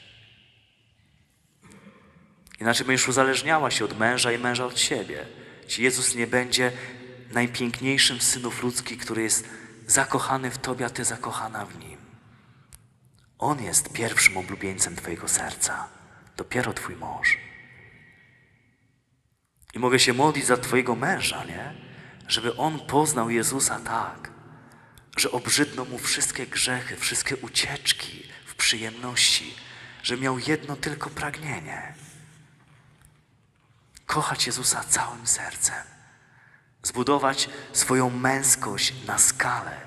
[2.60, 5.26] Inaczej będziesz uzależniała się od męża i męża od siebie.
[5.64, 6.72] Jeśli Jezus nie będzie
[7.32, 9.48] najpiękniejszym synów ludzkich, który jest
[9.86, 11.93] zakochany w Tobie, a Ty zakochana w Nim.
[13.38, 15.88] On jest pierwszym oblubieńcem Twojego serca,
[16.36, 17.38] dopiero Twój mąż.
[19.74, 21.74] I mogę się modlić za Twojego męża, nie?
[22.28, 24.30] Żeby on poznał Jezusa tak,
[25.16, 29.54] że obrzydną mu wszystkie grzechy, wszystkie ucieczki w przyjemności,
[30.02, 31.94] że miał jedno tylko pragnienie.
[34.06, 35.84] Kochać Jezusa całym sercem.
[36.82, 39.84] Zbudować swoją męskość na skalę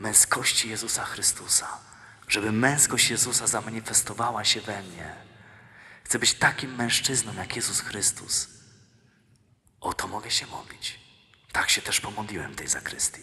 [0.00, 1.89] męskości Jezusa Chrystusa.
[2.30, 5.14] Żeby męskość Jezusa zamanifestowała się we mnie.
[6.04, 8.48] Chcę być takim mężczyzną jak Jezus Chrystus.
[9.80, 11.00] O to mogę się modlić.
[11.52, 13.20] Tak się też pomodliłem tej zakrystii.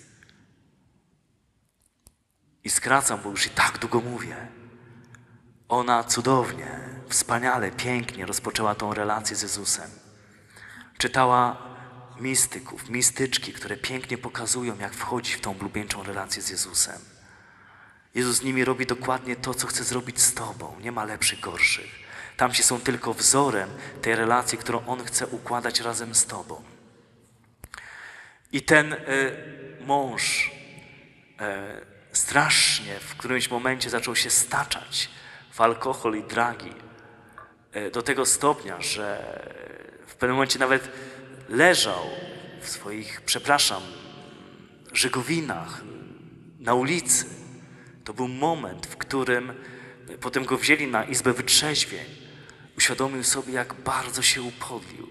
[2.63, 4.47] I skracam, bo już i tak długo mówię.
[5.69, 6.79] Ona cudownie,
[7.09, 9.91] wspaniale, pięknie rozpoczęła tą relację z Jezusem.
[10.97, 11.57] Czytała
[12.19, 17.16] mistyków, mistyczki, które pięknie pokazują, jak wchodzić w tą blubieńczą relację z Jezusem.
[18.17, 20.75] Jezus z nimi robi dokładnie to, co chce zrobić z Tobą.
[20.81, 21.99] Nie ma lepszych, gorszych.
[22.37, 23.69] Tamci są tylko wzorem
[24.01, 26.63] tej relacji, którą On chce układać razem z Tobą.
[28.51, 28.97] I ten y,
[29.85, 35.09] mąż y, strasznie w którymś momencie zaczął się staczać
[35.51, 36.73] w alkohol i dragi.
[37.75, 39.39] Y, do tego stopnia, że
[40.07, 40.91] w pewnym momencie nawet
[41.49, 42.05] leżał
[42.61, 43.81] w swoich, przepraszam,
[44.93, 45.81] żegowinach
[46.59, 47.36] na ulicy.
[48.07, 49.53] To był moment, w którym
[50.21, 52.05] potem go wzięli na izbę wytrzeźwień.
[52.77, 55.09] Uświadomił sobie, jak bardzo się upodlił.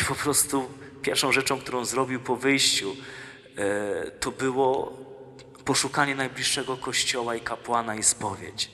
[0.00, 0.70] I po prostu
[1.02, 2.96] pierwszą rzeczą, którą zrobił po wyjściu,
[3.56, 4.98] e, to było
[5.64, 8.70] poszukanie najbliższego kościoła i kapłana i spowiedź.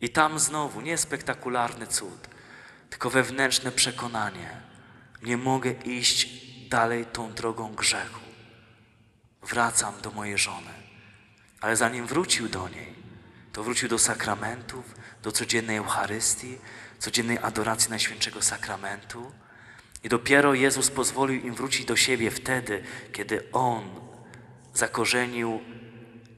[0.00, 2.28] I tam znowu nie spektakularny cud,
[2.90, 4.60] tylko wewnętrzne przekonanie.
[5.22, 6.28] Nie mogę iść
[6.68, 8.20] dalej tą drogą grzechu.
[9.42, 10.83] Wracam do mojej żony.
[11.64, 12.94] Ale zanim wrócił do niej,
[13.52, 14.84] to wrócił do sakramentów,
[15.22, 16.58] do codziennej Eucharystii,
[16.98, 19.32] codziennej adoracji Najświętszego Sakramentu.
[20.02, 23.84] I dopiero Jezus pozwolił im wrócić do siebie wtedy, kiedy On
[24.74, 25.60] zakorzenił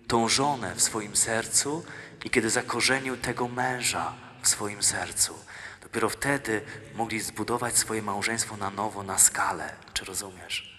[0.06, 1.84] tą żonę w swoim sercu
[2.24, 5.34] i kiedy zakorzenił tego męża w swoim sercu.
[5.82, 6.62] Dopiero wtedy
[6.94, 9.74] mogli zbudować swoje małżeństwo na nowo, na skalę.
[9.94, 10.75] Czy rozumiesz?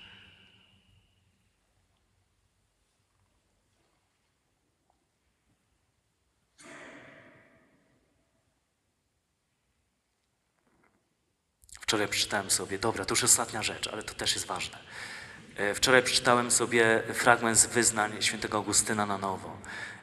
[11.87, 14.77] Wczoraj przeczytałem sobie, dobra, to już ostatnia rzecz, ale to też jest ważne.
[15.55, 19.57] E, Wczoraj przeczytałem sobie fragment z wyznań świętego Augustyna na nowo.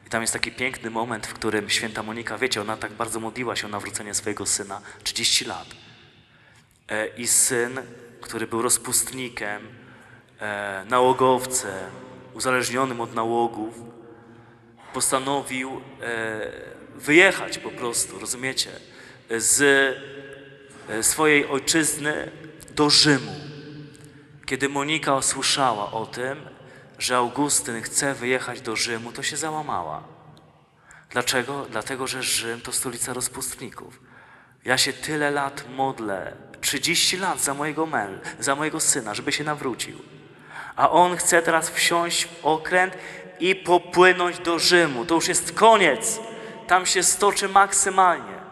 [0.07, 3.55] I tam jest taki piękny moment, w którym święta Monika, wiecie, ona tak bardzo modliła
[3.55, 5.67] się o nawrócenie swojego syna, 30 lat.
[6.89, 7.79] E, I syn,
[8.21, 9.61] który był rozpustnikiem,
[10.39, 11.91] e, nałogowcem,
[12.33, 13.73] uzależnionym od nałogów,
[14.93, 15.81] postanowił
[16.95, 18.71] wyjechać po prostu, rozumiecie,
[19.29, 19.61] z
[21.01, 22.31] swojej ojczyzny
[22.75, 23.31] do Rzymu.
[24.45, 26.37] Kiedy Monika usłyszała o tym,
[26.99, 30.03] że Augustyn chce wyjechać do Rzymu, to się załamała.
[31.09, 31.65] Dlaczego?
[31.71, 33.99] Dlatego, że Rzym to stolica rozpustników.
[34.65, 39.43] Ja się tyle lat modlę, 30 lat za mojego męża, za mojego syna, żeby się
[39.43, 39.99] nawrócił.
[40.75, 42.97] A on chce teraz wsiąść w okręt
[43.39, 45.05] i popłynąć do Rzymu.
[45.05, 46.19] To już jest koniec.
[46.67, 48.44] Tam się stoczy maksymalnie.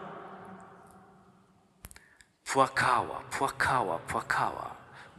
[2.54, 4.76] Płakała, płakała, płakała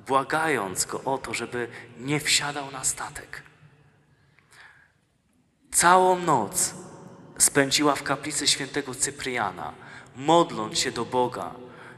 [0.08, 1.68] błagając go o to, żeby
[1.98, 3.44] nie wsiadał na statek.
[5.72, 6.76] Całą noc
[7.38, 9.74] spędziła w kaplicy świętego Cypriana,
[10.16, 11.56] modląc się do Boga,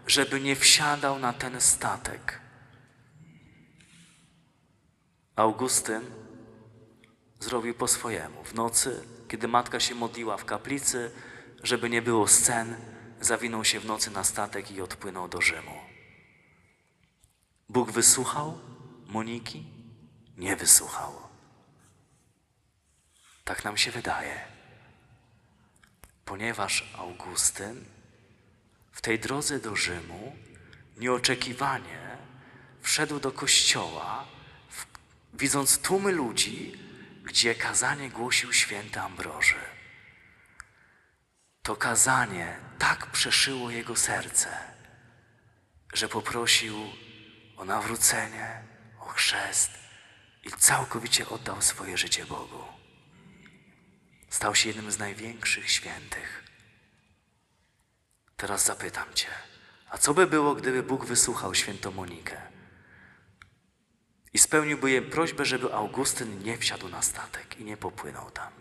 [0.07, 2.41] żeby nie wsiadał na ten statek.
[5.35, 6.01] Augustyn
[7.39, 8.43] zrobił po swojemu.
[8.43, 11.11] W nocy, kiedy matka się modliła w kaplicy,
[11.63, 15.79] żeby nie było scen, zawinął się w nocy na statek i odpłynął do Rzymu.
[17.69, 18.59] Bóg wysłuchał
[19.07, 19.65] Moniki?
[20.37, 21.13] Nie wysłuchał.
[23.43, 24.45] Tak nam się wydaje.
[26.25, 27.85] Ponieważ Augustyn
[28.91, 30.35] w tej drodze do Rzymu
[30.97, 32.17] nieoczekiwanie
[32.81, 34.27] wszedł do kościoła,
[34.69, 34.85] w,
[35.33, 36.79] widząc tłumy ludzi,
[37.23, 39.76] gdzie kazanie głosił święty Ambroży.
[41.67, 44.49] To kazanie tak przeszyło jego serce,
[45.93, 46.75] że poprosił
[47.57, 48.63] o nawrócenie,
[48.99, 49.71] o chrzest
[50.43, 52.63] i całkowicie oddał swoje życie Bogu.
[54.29, 56.43] Stał się jednym z największych świętych.
[58.37, 59.29] Teraz zapytam Cię,
[59.89, 62.41] a co by było, gdyby Bóg wysłuchał świętą Monikę
[64.33, 68.56] i spełniłby jej prośbę, żeby Augustyn nie wsiadł na statek i nie popłynął tam?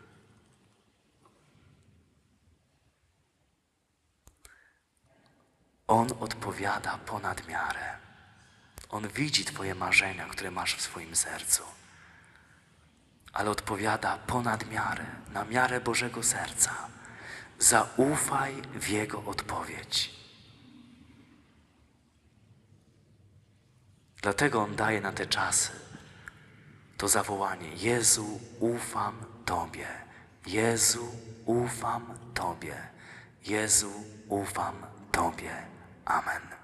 [5.88, 7.96] On odpowiada ponad miarę.
[8.88, 11.62] On widzi Twoje marzenia, które masz w swoim sercu.
[13.36, 16.72] ale odpowiada ponad miarę, na miarę Bożego serca.
[17.58, 20.14] Zaufaj w Jego odpowiedź.
[24.22, 25.70] Dlatego On daje na te czasy
[26.96, 29.88] to zawołanie: Jezu, ufam Tobie.
[30.46, 31.08] Jezu,
[31.44, 32.76] ufam Tobie.
[33.44, 33.92] Jezu,
[34.28, 34.74] ufam
[35.12, 35.75] Tobie.
[36.08, 36.55] Amen.